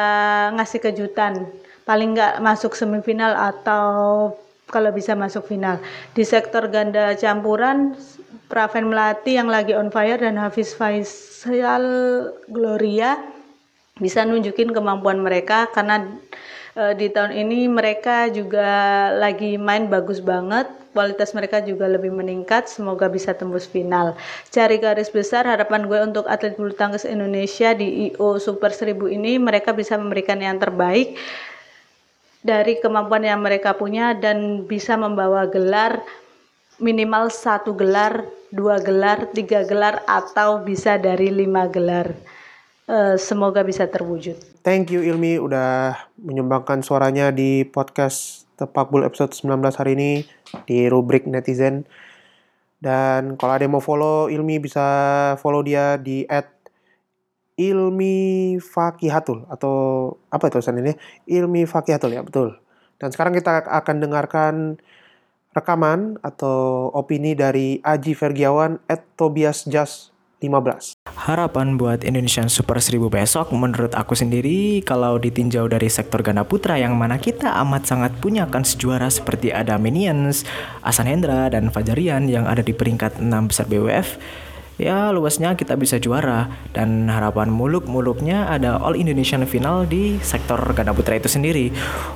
ngasih 0.55 0.79
kejutan. 0.79 1.51
Paling 1.85 2.17
nggak 2.17 2.41
masuk 2.41 2.73
semifinal 2.73 3.37
atau 3.37 4.33
kalau 4.69 4.91
bisa 4.91 5.13
masuk 5.13 5.45
final. 5.47 5.79
Di 6.17 6.25
sektor 6.25 6.67
ganda 6.73 7.13
campuran 7.15 7.95
Praven 8.49 8.89
Melati 8.93 9.37
yang 9.37 9.49
lagi 9.49 9.77
on 9.77 9.93
fire 9.93 10.21
dan 10.21 10.41
Hafiz 10.41 10.73
Faisal 10.73 11.85
Gloria 12.49 13.21
bisa 14.03 14.27
nunjukin 14.27 14.75
kemampuan 14.75 15.23
mereka 15.23 15.71
karena 15.71 16.03
uh, 16.75 16.93
di 16.99 17.07
tahun 17.11 17.31
ini 17.31 17.71
mereka 17.71 18.27
juga 18.27 18.67
lagi 19.15 19.55
main 19.55 19.87
bagus 19.87 20.19
banget 20.19 20.67
kualitas 20.91 21.31
mereka 21.31 21.63
juga 21.63 21.87
lebih 21.87 22.11
meningkat 22.11 22.67
semoga 22.67 23.07
bisa 23.07 23.31
tembus 23.35 23.71
final 23.71 24.19
cari 24.51 24.83
garis 24.83 25.11
besar 25.15 25.47
harapan 25.47 25.87
gue 25.87 26.01
untuk 26.11 26.27
atlet 26.27 26.59
bulu 26.59 26.75
tangkis 26.75 27.07
Indonesia 27.07 27.71
di 27.71 28.11
IO 28.11 28.43
Super 28.43 28.75
1000 28.75 28.99
ini 29.15 29.39
mereka 29.39 29.71
bisa 29.71 29.95
memberikan 29.95 30.43
yang 30.43 30.59
terbaik 30.59 31.15
dari 32.45 32.77
kemampuan 32.77 33.25
yang 33.25 33.41
mereka 33.41 33.73
punya 33.73 34.13
dan 34.13 34.69
bisa 34.69 35.01
membawa 35.01 35.49
gelar 35.49 36.05
minimal 36.79 37.31
satu 37.31 37.73
gelar, 37.75 38.27
dua 38.51 38.83
gelar, 38.83 39.31
tiga 39.33 39.63
gelar 39.65 40.03
atau 40.05 40.63
bisa 40.63 40.99
dari 40.99 41.31
lima 41.31 41.67
gelar. 41.71 42.13
Uh, 42.85 43.17
semoga 43.17 43.65
bisa 43.65 43.89
terwujud. 43.89 44.37
Thank 44.61 44.93
you 44.93 45.01
Ilmi 45.01 45.41
udah 45.41 45.97
menyumbangkan 46.21 46.85
suaranya 46.85 47.33
di 47.33 47.65
podcast 47.65 48.45
Tepak 48.61 48.93
Bul 48.93 49.09
episode 49.09 49.33
19 49.33 49.81
hari 49.81 49.93
ini 49.97 50.13
di 50.69 50.85
rubrik 50.93 51.25
netizen. 51.25 51.89
Dan 52.77 53.41
kalau 53.41 53.57
ada 53.57 53.65
yang 53.65 53.73
mau 53.73 53.81
follow 53.81 54.29
Ilmi 54.29 54.61
bisa 54.61 54.85
follow 55.41 55.65
dia 55.65 55.97
di 55.97 56.29
at 56.29 56.54
Ilmi 57.55 58.59
Fakihatul 58.59 59.47
atau 59.47 59.75
apa 60.31 60.51
tulisan 60.51 60.79
ini? 60.83 60.93
Ilmi 61.31 61.67
Fakihatul 61.71 62.19
ya, 62.19 62.23
betul. 62.27 62.59
Dan 62.99 63.15
sekarang 63.15 63.35
kita 63.35 63.63
akan 63.63 63.97
dengarkan 64.03 64.55
rekaman 65.55 66.19
atau 66.19 66.91
opini 66.91 67.39
dari 67.39 67.79
Aji 67.79 68.19
Fergiawan 68.19 68.83
at 68.91 69.07
Tobias 69.15 69.63
Jas 69.71 70.11
15. 70.43 70.99
Harapan 71.15 71.79
buat 71.81 72.03
Indonesian 72.05 72.51
Super 72.51 72.83
1000 72.83 73.07
besok 73.09 73.55
menurut 73.55 73.95
aku 73.97 74.13
sendiri 74.19 74.83
kalau 74.85 75.17
ditinjau 75.17 75.71
dari 75.71 75.89
sektor 75.89 76.21
ganda 76.21 76.45
putra 76.45 76.77
yang 76.77 76.99
mana 76.99 77.17
kita 77.17 77.55
amat 77.65 77.89
sangat 77.89 78.13
punya 78.19 78.45
kan 78.51 78.67
sejuara 78.67 79.09
seperti 79.09 79.55
ada 79.55 79.79
Minions, 79.81 80.45
Asan 80.85 81.09
Hendra, 81.09 81.49
dan 81.49 81.71
Fajarian 81.71 82.29
yang 82.29 82.45
ada 82.45 82.61
di 82.61 82.75
peringkat 82.77 83.23
6 83.23 83.31
besar 83.49 83.65
BWF 83.71 84.21
ya 84.77 85.15
luasnya 85.15 85.55
kita 85.55 85.79
bisa 85.79 86.03
juara 86.03 86.51
dan 86.75 87.07
harapan 87.07 87.51
muluk-muluknya 87.51 88.51
ada 88.51 88.79
All 88.83 88.99
Indonesian 88.99 89.47
Final 89.47 89.87
di 89.87 90.19
sektor 90.21 90.59
ganda 90.75 90.91
putra 90.91 91.19
itu 91.19 91.31
sendiri. 91.31 91.71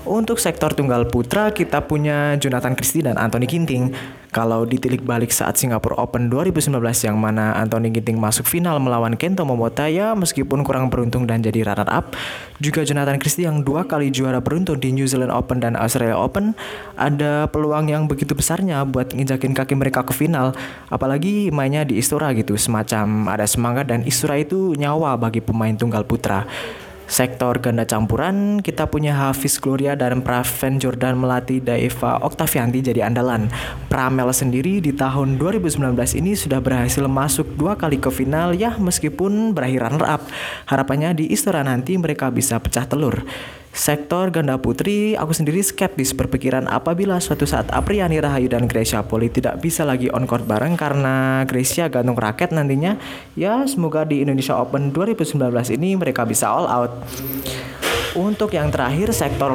Untuk 0.09 0.43
sektor 0.43 0.75
tunggal 0.75 1.07
putra 1.07 1.55
kita 1.55 1.87
punya 1.87 2.35
Jonathan 2.37 2.75
Christie 2.75 3.07
dan 3.07 3.17
Anthony 3.19 3.47
Ginting. 3.47 3.95
Kalau 4.29 4.69
ditilik 4.69 5.01
balik 5.01 5.33
saat 5.33 5.57
Singapore 5.57 5.97
Open 5.97 6.29
2019 6.29 6.77
yang 7.09 7.17
mana 7.17 7.57
Anthony 7.57 7.89
Ginting 7.89 8.21
masuk 8.21 8.45
final 8.45 8.77
melawan 8.77 9.17
Kento 9.17 9.41
Momota 9.49 9.89
ya 9.89 10.13
meskipun 10.13 10.69
kurang 10.69 10.93
beruntung 10.93 11.25
dan 11.25 11.41
jadi 11.41 11.65
runner 11.65 11.89
up. 11.89 12.13
Juga 12.61 12.85
Jonathan 12.85 13.17
Christie 13.17 13.49
yang 13.49 13.65
dua 13.65 13.89
kali 13.89 14.13
juara 14.13 14.45
beruntun 14.45 14.77
di 14.77 14.93
New 14.93 15.09
Zealand 15.09 15.33
Open 15.33 15.65
dan 15.65 15.81
Australia 15.81 16.21
Open 16.21 16.53
ada 17.01 17.49
peluang 17.49 17.89
yang 17.89 18.05
begitu 18.05 18.37
besarnya 18.37 18.85
buat 18.85 19.17
nginjakin 19.17 19.57
kaki 19.57 19.73
mereka 19.81 20.05
ke 20.05 20.13
final. 20.13 20.53
Apalagi 20.93 21.49
mainnya 21.49 21.89
di 21.89 21.97
Istora 21.97 22.37
gitu 22.37 22.53
semacam 22.61 23.33
ada 23.33 23.49
semangat 23.49 23.89
dan 23.89 24.05
Istora 24.05 24.37
itu 24.37 24.77
nyawa 24.77 25.17
bagi 25.17 25.41
pemain 25.41 25.73
tunggal 25.73 26.05
putra. 26.05 26.45
Sektor 27.09 27.57
ganda 27.65 27.89
campuran, 27.89 28.61
kita 28.61 28.85
punya 28.85 29.17
Hafiz 29.17 29.57
Gloria 29.57 29.97
dan 29.97 30.21
Praven 30.21 30.77
Jordan 30.77 31.17
Melati 31.17 31.57
Daeva 31.57 32.21
Oktavianti 32.21 32.85
jadi 32.85 33.09
andalan. 33.09 33.49
Pramel 33.89 34.29
sendiri 34.29 34.85
di 34.85 34.93
tahun 34.93 35.41
2019 35.41 35.97
ini 36.21 36.37
sudah 36.37 36.61
berhasil 36.61 37.01
masuk 37.09 37.57
dua 37.57 37.81
kali 37.81 37.97
ke 37.97 38.13
final 38.13 38.53
ya 38.53 38.77
meskipun 38.77 39.57
berakhir 39.57 39.89
runner 39.89 40.05
up. 40.05 40.23
Harapannya 40.69 41.17
di 41.17 41.33
Istora 41.33 41.65
nanti 41.65 41.97
mereka 41.97 42.29
bisa 42.29 42.61
pecah 42.61 42.85
telur. 42.85 43.25
Sektor 43.79 44.35
ganda 44.35 44.59
putri, 44.59 45.15
aku 45.15 45.31
sendiri 45.31 45.63
skeptis 45.63 46.11
berpikiran 46.11 46.67
apabila 46.67 47.23
suatu 47.23 47.47
saat 47.47 47.71
Apriani 47.71 48.19
Rahayu 48.19 48.51
dan 48.51 48.67
Gracia 48.67 49.07
Poli 49.07 49.31
tidak 49.31 49.63
bisa 49.63 49.87
lagi 49.87 50.11
on 50.11 50.27
court 50.27 50.43
bareng 50.51 50.75
karena 50.75 51.47
Gracia 51.47 51.87
gantung 51.87 52.19
raket 52.19 52.51
nantinya. 52.51 52.99
Ya, 53.39 53.63
semoga 53.71 54.03
di 54.03 54.27
Indonesia 54.27 54.59
Open 54.59 54.91
2019 54.91 55.79
ini 55.79 55.95
mereka 55.95 56.27
bisa 56.27 56.51
all 56.51 56.67
out. 56.67 56.91
Untuk 58.17 58.57
yang 58.57 58.73
terakhir 58.73 59.13
sektor 59.13 59.53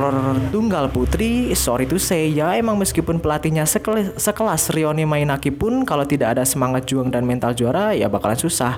tunggal 0.53 0.85
putri, 0.93 1.49
sorry 1.57 1.89
to 1.89 1.97
say 1.97 2.29
ya 2.29 2.53
emang 2.53 2.77
meskipun 2.77 3.17
pelatihnya 3.17 3.65
sekelas, 3.65 4.21
sekelas 4.21 4.69
Rioni 4.69 5.09
Mainaki 5.09 5.49
pun 5.49 5.81
kalau 5.81 6.05
tidak 6.05 6.37
ada 6.37 6.45
semangat 6.45 6.85
juang 6.85 7.09
dan 7.09 7.25
mental 7.25 7.57
juara 7.57 7.97
ya 7.97 8.05
bakalan 8.05 8.37
susah. 8.37 8.77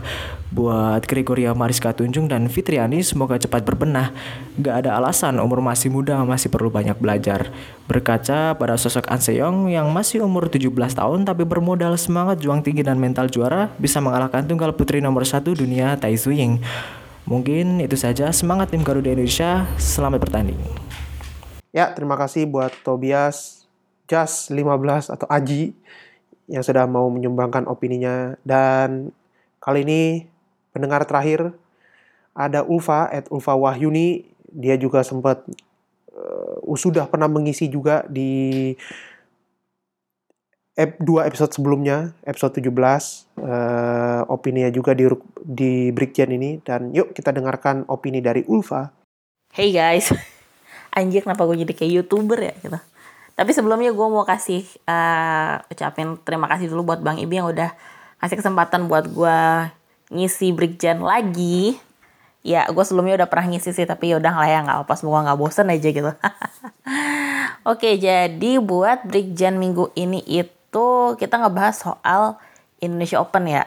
Buat 0.56 1.04
Gregoria 1.12 1.52
Mariska 1.52 1.92
Tunjung 1.92 2.32
dan 2.32 2.48
Fitriani 2.48 3.04
semoga 3.04 3.36
cepat 3.36 3.68
berbenah. 3.68 4.16
Gak 4.56 4.88
ada 4.88 4.96
alasan 4.96 5.44
umur 5.44 5.60
masih 5.60 5.92
muda 5.92 6.24
masih 6.24 6.48
perlu 6.48 6.72
banyak 6.72 6.96
belajar. 6.96 7.52
Berkaca 7.92 8.56
pada 8.56 8.80
sosok 8.80 9.12
An 9.12 9.20
Seong 9.20 9.68
yang 9.68 9.92
masih 9.92 10.24
umur 10.24 10.48
17 10.48 10.72
tahun 10.72 11.28
tapi 11.28 11.44
bermodal 11.44 12.00
semangat 12.00 12.40
juang 12.40 12.64
tinggi 12.64 12.80
dan 12.80 12.96
mental 12.96 13.28
juara 13.28 13.68
bisa 13.76 14.00
mengalahkan 14.00 14.48
tunggal 14.48 14.72
putri 14.72 15.04
nomor 15.04 15.28
satu 15.28 15.52
dunia 15.52 16.00
Tai 16.00 16.16
Ying. 16.16 16.64
Mungkin 17.26 17.82
itu 17.82 17.98
saja 17.98 18.30
semangat 18.30 18.70
tim 18.70 18.86
Garuda 18.86 19.10
Indonesia. 19.10 19.66
Selamat 19.82 20.30
bertanding. 20.30 20.62
Ya, 21.74 21.90
terima 21.90 22.14
kasih 22.22 22.46
buat 22.46 22.70
Tobias 22.86 23.66
Jas 24.06 24.54
15 24.54 25.10
atau 25.10 25.26
Aji 25.26 25.74
yang 26.46 26.62
sudah 26.62 26.86
mau 26.86 27.10
menyumbangkan 27.10 27.66
opininya 27.66 28.38
dan 28.46 29.10
kali 29.58 29.82
ini 29.82 30.30
pendengar 30.70 31.02
terakhir 31.10 31.58
ada 32.38 32.62
Ulfa 32.62 33.10
at 33.10 33.26
Ulfa 33.34 33.58
Wahyuni 33.58 34.30
dia 34.46 34.78
juga 34.78 35.02
sempat 35.02 35.42
uh, 36.14 36.78
sudah 36.78 37.10
pernah 37.10 37.26
mengisi 37.26 37.66
juga 37.66 38.06
di 38.06 38.78
ep 40.76 41.00
2 41.00 41.24
episode 41.24 41.56
sebelumnya, 41.56 42.12
episode 42.28 42.60
17, 42.60 42.68
uh, 43.40 44.28
opininya 44.28 44.68
juga 44.68 44.92
di 44.92 45.08
di 45.40 45.90
Brigjen 45.96 46.36
ini 46.36 46.60
dan 46.60 46.92
yuk 46.92 47.16
kita 47.16 47.32
dengarkan 47.32 47.88
opini 47.88 48.20
dari 48.20 48.44
Ulfa. 48.44 48.92
Hey 49.56 49.72
guys, 49.72 50.12
anjir 51.00 51.24
kenapa 51.24 51.48
gue 51.48 51.64
jadi 51.64 51.74
kayak 51.74 51.92
youtuber 52.04 52.40
ya 52.44 52.54
gitu. 52.60 52.76
Tapi 53.36 53.52
sebelumnya 53.56 53.96
gue 53.96 54.08
mau 54.12 54.28
kasih 54.28 54.68
uh, 54.88 55.64
ucapin 55.72 56.20
terima 56.28 56.52
kasih 56.52 56.68
dulu 56.68 56.92
buat 56.92 57.00
Bang 57.00 57.24
Ibi 57.24 57.40
yang 57.40 57.48
udah 57.52 57.72
kasih 58.20 58.44
kesempatan 58.44 58.92
buat 58.92 59.08
gue 59.08 59.40
ngisi 60.12 60.52
Brigjen 60.52 61.00
lagi. 61.00 61.80
Ya, 62.46 62.70
gue 62.70 62.84
sebelumnya 62.86 63.26
udah 63.26 63.30
pernah 63.32 63.50
ngisi 63.50 63.74
sih, 63.74 63.90
tapi 63.90 64.14
yaudah 64.14 64.30
lah 64.30 64.46
ya, 64.46 64.62
nggak 64.62 64.86
apa, 64.86 64.94
semoga 64.94 65.26
nggak 65.26 65.40
bosen 65.42 65.66
aja 65.66 65.90
gitu. 65.90 66.12
Oke, 67.74 67.98
jadi 67.98 68.62
buat 68.62 69.02
Brigjen 69.10 69.58
minggu 69.58 69.90
ini 69.98 70.22
itu 70.30 70.55
itu 70.76 71.16
kita 71.16 71.40
ngebahas 71.40 71.76
soal 71.80 72.36
Indonesia 72.84 73.24
Open 73.24 73.48
ya. 73.48 73.64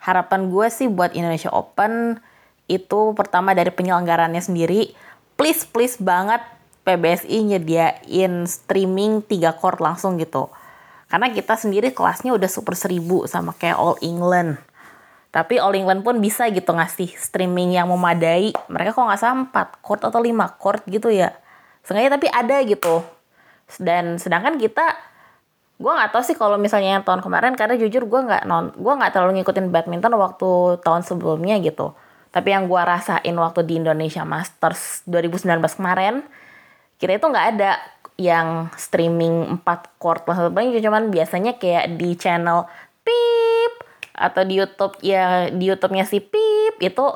Harapan 0.00 0.48
gue 0.48 0.72
sih 0.72 0.88
buat 0.88 1.12
Indonesia 1.12 1.52
Open 1.52 2.16
itu 2.64 3.12
pertama 3.12 3.52
dari 3.52 3.68
penyelenggarannya 3.68 4.40
sendiri, 4.40 4.96
please 5.36 5.68
please 5.68 6.00
banget 6.00 6.40
PBSI 6.88 7.44
nyediain 7.44 8.48
streaming 8.48 9.20
3 9.20 9.60
court 9.60 9.84
langsung 9.84 10.16
gitu. 10.16 10.48
Karena 11.12 11.28
kita 11.28 11.60
sendiri 11.60 11.92
kelasnya 11.92 12.32
udah 12.32 12.48
super 12.48 12.72
seribu 12.72 13.28
sama 13.28 13.52
kayak 13.52 13.76
All 13.76 14.00
England. 14.00 14.56
Tapi 15.28 15.60
All 15.60 15.76
England 15.76 16.08
pun 16.08 16.24
bisa 16.24 16.48
gitu 16.48 16.72
ngasih 16.72 17.20
streaming 17.20 17.76
yang 17.76 17.92
memadai. 17.92 18.56
Mereka 18.72 18.96
kok 18.96 19.04
nggak 19.04 19.20
salah 19.20 19.44
4 19.44 19.84
court 19.84 20.08
atau 20.08 20.24
5 20.24 20.56
court 20.56 20.88
gitu 20.88 21.12
ya. 21.12 21.36
Sengaja 21.84 22.16
tapi 22.16 22.32
ada 22.32 22.64
gitu. 22.64 23.04
Dan 23.76 24.16
sedangkan 24.16 24.56
kita 24.56 25.09
gue 25.80 25.88
nggak 25.88 26.12
tahu 26.12 26.22
sih 26.22 26.36
kalau 26.36 26.60
misalnya 26.60 27.00
yang 27.00 27.04
tahun 27.08 27.24
kemarin 27.24 27.56
karena 27.56 27.80
jujur 27.80 28.04
gue 28.04 28.20
nggak 28.20 28.44
non 28.44 28.68
gue 28.76 28.92
nggak 29.00 29.16
terlalu 29.16 29.40
ngikutin 29.40 29.72
badminton 29.72 30.12
waktu 30.20 30.76
tahun 30.84 31.00
sebelumnya 31.00 31.56
gitu. 31.64 31.96
Tapi 32.30 32.52
yang 32.52 32.68
gue 32.68 32.78
rasain 32.78 33.34
waktu 33.34 33.64
di 33.64 33.80
Indonesia 33.80 34.22
Masters 34.28 35.02
2019 35.08 35.56
kemarin 35.80 36.20
kita 37.00 37.16
itu 37.16 37.26
nggak 37.26 37.46
ada 37.56 37.80
yang 38.20 38.68
streaming 38.76 39.64
4 39.64 39.96
court 39.96 40.28
lah 40.28 40.52
paling 40.52 40.76
cuman 40.76 41.08
biasanya 41.08 41.56
kayak 41.56 41.96
di 41.96 42.12
channel 42.20 42.68
pip 43.00 43.72
atau 44.12 44.44
di 44.44 44.60
YouTube 44.60 45.00
ya 45.00 45.48
di 45.48 45.64
YouTube-nya 45.64 46.04
si 46.04 46.20
pip 46.20 46.76
itu 46.84 47.08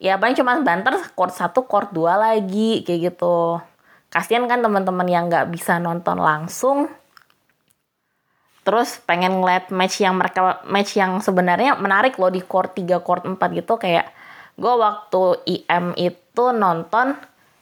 ya 0.00 0.16
paling 0.16 0.32
cuma 0.32 0.56
banter 0.64 0.96
court 1.12 1.36
satu 1.36 1.68
court 1.68 1.92
dua 1.92 2.16
lagi 2.16 2.80
kayak 2.88 3.12
gitu. 3.12 3.60
Kasian 4.08 4.48
kan 4.48 4.64
teman-teman 4.64 5.04
yang 5.04 5.28
nggak 5.28 5.52
bisa 5.52 5.76
nonton 5.76 6.16
langsung 6.16 6.88
terus 8.64 8.96
pengen 9.04 9.44
ngeliat 9.44 9.68
match 9.68 10.00
yang 10.00 10.16
mereka 10.16 10.64
match 10.64 10.96
yang 10.96 11.20
sebenarnya 11.20 11.76
menarik 11.76 12.16
loh 12.16 12.32
di 12.32 12.40
court 12.40 12.72
3 12.72 13.04
court 13.04 13.22
4 13.28 13.36
gitu. 13.60 13.76
Kayak 13.76 14.10
gue 14.56 14.72
waktu 14.72 15.22
IM 15.44 15.92
itu 16.00 16.44
nonton 16.56 17.14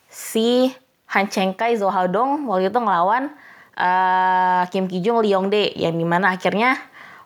si 0.06 0.70
Han 1.10 1.26
Cheng 1.28 1.58
Kai 1.58 1.74
Haodong 1.76 2.46
waktu 2.46 2.70
itu 2.70 2.78
ngelawan 2.78 3.34
uh, 3.76 4.62
Kim 4.70 4.86
Ki 4.86 5.02
Jung 5.02 5.20
Lee 5.20 5.34
Yong 5.34 5.50
Dae. 5.50 5.74
Yang 5.74 5.94
di 5.98 6.06
mana 6.06 6.38
akhirnya 6.38 6.78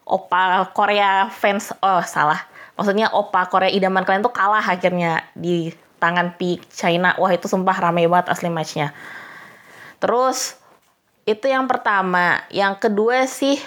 opa 0.09 0.73
Korea 0.73 1.29
fans 1.29 1.77
oh 1.85 2.01
salah. 2.09 2.41
Maksudnya 2.81 3.13
opa 3.13 3.45
Korea 3.53 3.69
idaman 3.69 4.09
kalian 4.09 4.25
tuh 4.25 4.33
kalah 4.33 4.65
akhirnya 4.65 5.21
di 5.37 5.69
tangan 6.01 6.33
P 6.41 6.65
China. 6.73 7.13
Wah 7.21 7.29
itu 7.29 7.45
sumpah 7.45 7.77
rame 7.77 8.09
banget 8.09 8.33
asli 8.33 8.49
matchnya. 8.49 8.97
Terus 10.01 10.57
itu 11.27 11.47
yang 11.51 11.67
pertama. 11.67 12.47
Yang 12.55 12.89
kedua 12.89 13.27
sih 13.27 13.59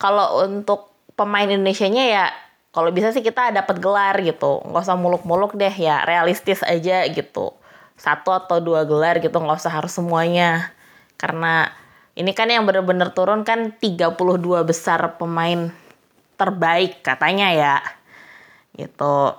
kalau 0.00 0.42
untuk 0.48 0.90
pemain 1.14 1.46
Indonesia-nya 1.46 2.04
ya 2.08 2.26
kalau 2.74 2.90
bisa 2.90 3.14
sih 3.14 3.22
kita 3.22 3.54
dapat 3.54 3.78
gelar 3.78 4.18
gitu. 4.24 4.64
Nggak 4.66 4.82
usah 4.82 4.98
muluk-muluk 4.98 5.54
deh 5.54 5.70
ya 5.70 6.02
realistis 6.02 6.64
aja 6.64 7.06
gitu. 7.06 7.54
Satu 7.94 8.34
atau 8.34 8.58
dua 8.58 8.82
gelar 8.88 9.22
gitu 9.22 9.36
nggak 9.36 9.60
usah 9.62 9.70
harus 9.70 9.94
semuanya. 9.94 10.74
Karena 11.20 11.70
ini 12.18 12.34
kan 12.34 12.50
yang 12.50 12.66
bener-bener 12.66 13.14
turun 13.14 13.46
kan 13.46 13.76
32 13.78 14.18
besar 14.66 15.20
pemain 15.20 15.70
terbaik 16.34 17.04
katanya 17.04 17.54
ya 17.54 17.76
gitu. 18.74 19.38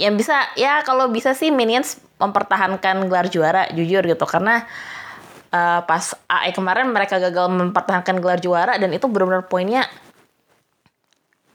Yang 0.00 0.24
bisa 0.24 0.36
ya 0.56 0.80
kalau 0.86 1.12
bisa 1.12 1.36
sih 1.36 1.52
Minions 1.52 2.00
mempertahankan 2.16 3.10
gelar 3.10 3.28
juara 3.28 3.68
jujur 3.74 4.00
gitu. 4.06 4.24
Karena 4.24 4.64
uh, 5.52 5.80
pas 5.84 6.04
AE 6.26 6.50
kemarin 6.56 6.88
mereka 6.90 7.20
gagal 7.20 7.46
mempertahankan 7.52 8.18
gelar 8.18 8.40
juara 8.40 8.74
dan 8.80 8.90
itu 8.90 9.06
benar-benar 9.06 9.46
poinnya 9.46 9.86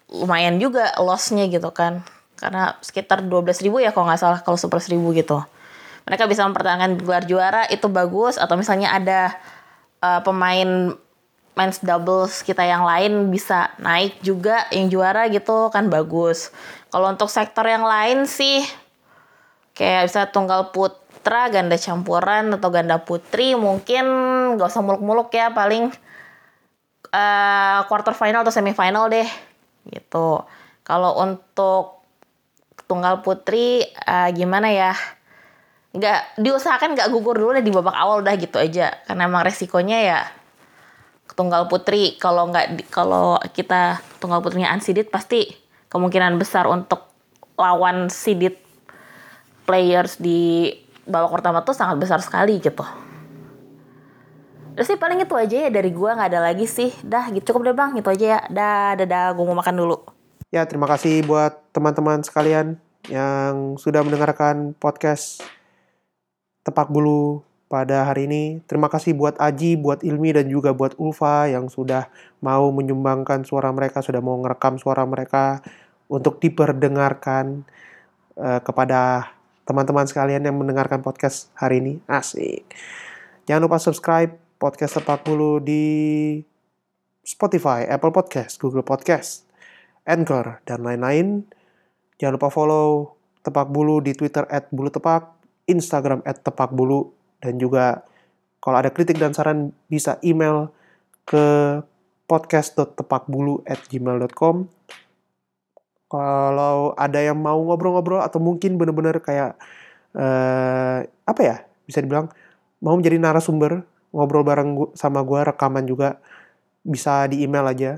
lumayan 0.08 0.56
juga 0.62 0.96
lossnya 1.02 1.50
gitu 1.52 1.74
kan. 1.76 2.06
Karena 2.38 2.78
sekitar 2.80 3.26
12 3.26 3.66
ribu 3.66 3.82
ya 3.82 3.92
kalau 3.92 4.08
nggak 4.08 4.22
salah 4.22 4.40
kalau 4.46 4.56
super 4.56 4.80
seribu 4.80 5.12
gitu. 5.12 5.42
Mereka 6.08 6.30
bisa 6.30 6.48
mempertahankan 6.48 7.02
gelar 7.02 7.28
juara 7.28 7.68
itu 7.68 7.92
bagus. 7.92 8.40
Atau 8.40 8.56
misalnya 8.56 8.96
ada 8.96 9.36
uh, 10.00 10.22
pemain 10.24 10.96
men's 11.58 11.82
doubles 11.82 12.46
kita 12.46 12.62
yang 12.62 12.86
lain 12.86 13.34
bisa 13.34 13.74
naik 13.82 14.22
juga 14.22 14.70
yang 14.70 14.88
juara 14.94 15.26
gitu 15.28 15.74
kan 15.74 15.90
bagus. 15.90 16.54
Kalau 16.94 17.10
untuk 17.10 17.28
sektor 17.28 17.66
yang 17.66 17.84
lain 17.84 18.30
sih 18.30 18.62
kayak 19.74 20.08
bisa 20.08 20.30
tunggal 20.30 20.70
putra, 21.28 21.52
ganda 21.52 21.76
campuran 21.76 22.56
atau 22.56 22.72
ganda 22.72 23.04
putri 23.04 23.52
mungkin 23.60 24.08
gak 24.56 24.72
usah 24.72 24.80
muluk-muluk 24.80 25.28
ya 25.36 25.52
paling 25.52 25.92
uh, 27.12 27.80
quarter 27.92 28.16
final 28.16 28.48
atau 28.48 28.56
semifinal 28.56 29.12
deh 29.12 29.28
gitu. 29.92 30.48
Kalau 30.88 31.20
untuk 31.20 32.00
tunggal 32.88 33.20
putri 33.28 33.84
uh, 34.08 34.32
gimana 34.32 34.72
ya? 34.72 34.96
Nggak 35.92 36.40
diusahakan 36.40 36.96
nggak 36.96 37.12
gugur 37.12 37.36
dulu 37.36 37.60
deh 37.60 37.66
di 37.68 37.76
babak 37.76 38.00
awal 38.00 38.24
udah 38.24 38.32
gitu 38.40 38.56
aja 38.56 38.96
karena 39.04 39.28
emang 39.28 39.44
resikonya 39.44 40.00
ya 40.00 40.20
tunggal 41.36 41.68
putri 41.68 42.16
kalau 42.16 42.48
nggak 42.48 42.88
kalau 42.88 43.36
kita 43.52 44.00
tunggal 44.24 44.40
putrinya 44.40 44.72
unseeded 44.72 45.12
pasti 45.12 45.52
kemungkinan 45.92 46.40
besar 46.40 46.72
untuk 46.72 47.04
lawan 47.60 48.08
seeded 48.08 48.56
players 49.68 50.16
di 50.24 50.72
babak 51.08 51.40
pertama 51.40 51.64
tuh 51.64 51.74
sangat 51.74 51.98
besar 51.98 52.20
sekali 52.20 52.60
gitu. 52.60 52.84
Terus 54.78 54.94
sih 54.94 55.00
paling 55.00 55.18
itu 55.24 55.34
aja 55.34 55.58
ya 55.66 55.70
dari 55.74 55.90
gua 55.90 56.14
nggak 56.14 56.30
ada 56.30 56.42
lagi 56.54 56.70
sih. 56.70 56.94
Dah 57.02 57.34
gitu 57.34 57.50
cukup 57.50 57.72
deh 57.72 57.76
bang 57.76 57.98
itu 57.98 58.10
aja 58.14 58.26
ya. 58.38 58.40
Dah 58.52 58.94
dadah 58.94 59.34
gua 59.34 59.46
mau 59.50 59.58
makan 59.58 59.74
dulu. 59.74 59.98
Ya 60.54 60.70
terima 60.70 60.86
kasih 60.86 61.26
buat 61.26 61.58
teman-teman 61.74 62.22
sekalian 62.22 62.78
yang 63.10 63.80
sudah 63.82 64.06
mendengarkan 64.06 64.78
podcast 64.78 65.42
Tepak 66.62 66.92
Bulu 66.92 67.42
pada 67.68 68.08
hari 68.08 68.28
ini. 68.28 68.44
Terima 68.68 68.88
kasih 68.88 69.16
buat 69.16 69.36
Aji, 69.40 69.76
buat 69.80 70.04
Ilmi, 70.04 70.36
dan 70.36 70.48
juga 70.48 70.72
buat 70.72 70.96
Ulfa 71.00 71.52
yang 71.52 71.68
sudah 71.68 72.08
mau 72.40 72.72
menyumbangkan 72.72 73.44
suara 73.44 73.72
mereka, 73.72 74.00
sudah 74.04 74.24
mau 74.24 74.40
ngerekam 74.40 74.80
suara 74.80 75.04
mereka 75.04 75.64
untuk 76.08 76.40
diperdengarkan 76.40 77.68
uh, 78.40 78.60
kepada 78.64 79.32
teman-teman 79.68 80.08
sekalian 80.08 80.48
yang 80.48 80.56
mendengarkan 80.56 81.04
podcast 81.04 81.52
hari 81.60 81.84
ini. 81.84 82.00
Asik. 82.08 82.64
Jangan 83.44 83.68
lupa 83.68 83.84
subscribe 83.84 84.32
podcast 84.56 84.96
Sepak 84.96 85.28
Bulu 85.28 85.60
di 85.60 85.84
Spotify, 87.28 87.84
Apple 87.84 88.16
Podcast, 88.16 88.56
Google 88.64 88.88
Podcast, 88.88 89.44
Anchor, 90.08 90.64
dan 90.64 90.88
lain-lain. 90.88 91.44
Jangan 92.16 92.40
lupa 92.40 92.48
follow 92.48 93.20
Tepak 93.44 93.68
Bulu 93.68 94.00
di 94.00 94.16
Twitter 94.16 94.48
at 94.48 94.72
Bulu 94.72 94.88
Tepak, 94.88 95.36
Instagram 95.68 96.24
at 96.24 96.48
Tepak 96.48 96.72
Bulu, 96.72 97.12
dan 97.44 97.60
juga 97.60 98.08
kalau 98.64 98.80
ada 98.80 98.88
kritik 98.88 99.20
dan 99.20 99.36
saran 99.36 99.76
bisa 99.92 100.16
email 100.24 100.72
ke 101.28 101.44
podcast.tepakbulu@gmail.com. 102.32 104.77
Kalau 106.08 106.96
ada 106.96 107.20
yang 107.20 107.36
mau 107.36 107.60
ngobrol-ngobrol 107.60 108.24
atau 108.24 108.40
mungkin 108.40 108.80
benar-benar 108.80 109.20
kayak 109.20 109.60
uh, 110.16 111.04
apa 111.04 111.42
ya 111.44 111.58
bisa 111.84 112.00
dibilang 112.00 112.32
mau 112.80 112.96
menjadi 112.96 113.20
narasumber 113.20 113.84
ngobrol 114.16 114.48
bareng 114.48 114.70
gua, 114.76 114.90
sama 114.96 115.20
gue 115.22 115.40
rekaman 115.52 115.84
juga 115.84 116.18
bisa 116.88 117.28
di 117.28 117.44
email 117.44 117.68
aja 117.68 117.92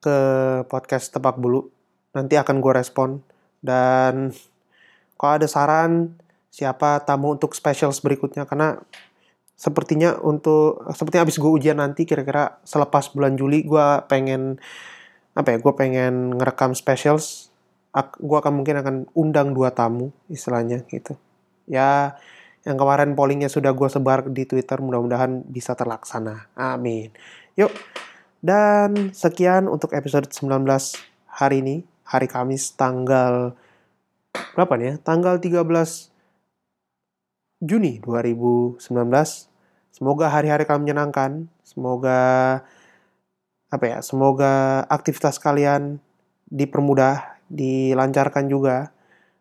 ke 0.00 0.18
podcast 0.70 1.12
tepak 1.12 1.36
bulu. 1.36 1.68
Nanti 2.16 2.40
akan 2.40 2.64
gue 2.64 2.72
respon. 2.72 3.20
Dan 3.60 4.32
kalau 5.20 5.32
ada 5.36 5.48
saran 5.50 6.16
siapa 6.48 7.04
tamu 7.04 7.36
untuk 7.36 7.52
specials 7.52 8.00
berikutnya. 8.00 8.48
Karena 8.48 8.80
sepertinya 9.56 10.16
untuk 10.24 10.84
sepertinya 10.92 11.28
abis 11.28 11.36
gue 11.40 11.50
ujian 11.52 11.80
nanti 11.80 12.04
kira-kira 12.08 12.60
selepas 12.64 13.12
bulan 13.12 13.36
Juli 13.36 13.64
gue 13.64 13.86
pengen 14.08 14.60
apa 15.36 15.52
ya 15.52 15.58
gue 15.60 15.74
pengen 15.76 16.40
ngerekam 16.40 16.72
specials. 16.72 17.52
Gue 18.20 18.38
akan 18.40 18.60
mungkin 18.60 18.80
akan 18.80 18.96
undang 19.16 19.52
dua 19.52 19.72
tamu 19.72 20.12
istilahnya 20.32 20.84
gitu. 20.88 21.16
Ya 21.68 22.16
yang 22.66 22.80
kemarin 22.80 23.14
pollingnya 23.14 23.46
sudah 23.46 23.70
gue 23.76 23.86
sebar 23.86 24.26
di 24.32 24.42
Twitter 24.48 24.80
mudah-mudahan 24.80 25.44
bisa 25.46 25.76
terlaksana. 25.76 26.50
Amin. 26.56 27.12
Yuk 27.54 27.70
dan 28.42 29.12
sekian 29.16 29.68
untuk 29.68 29.92
episode 29.96 30.28
19 30.28 30.64
hari 31.28 31.62
ini 31.64 31.76
hari 32.04 32.28
Kamis 32.28 32.72
tanggal 32.76 33.56
berapa 34.56 34.72
nih 34.76 34.86
ya? 34.86 34.94
Tanggal 35.00 35.40
13 35.40 35.62
Juni 37.64 38.04
2019. 38.04 38.76
Semoga 39.88 40.28
hari-hari 40.28 40.68
kalian 40.68 40.84
menyenangkan. 40.84 41.48
Semoga 41.64 42.20
apa 43.70 43.84
ya? 43.86 43.98
Semoga 44.04 44.84
aktivitas 44.86 45.40
kalian 45.42 45.98
dipermudah, 46.50 47.40
dilancarkan 47.50 48.46
juga. 48.46 48.94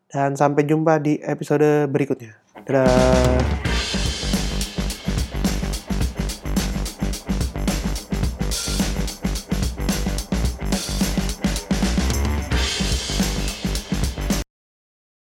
Dan 0.10 0.38
sampai 0.38 0.64
jumpa 0.64 1.02
di 1.02 1.20
episode 1.20 1.90
berikutnya. 1.92 2.40
Dadah. 2.64 3.75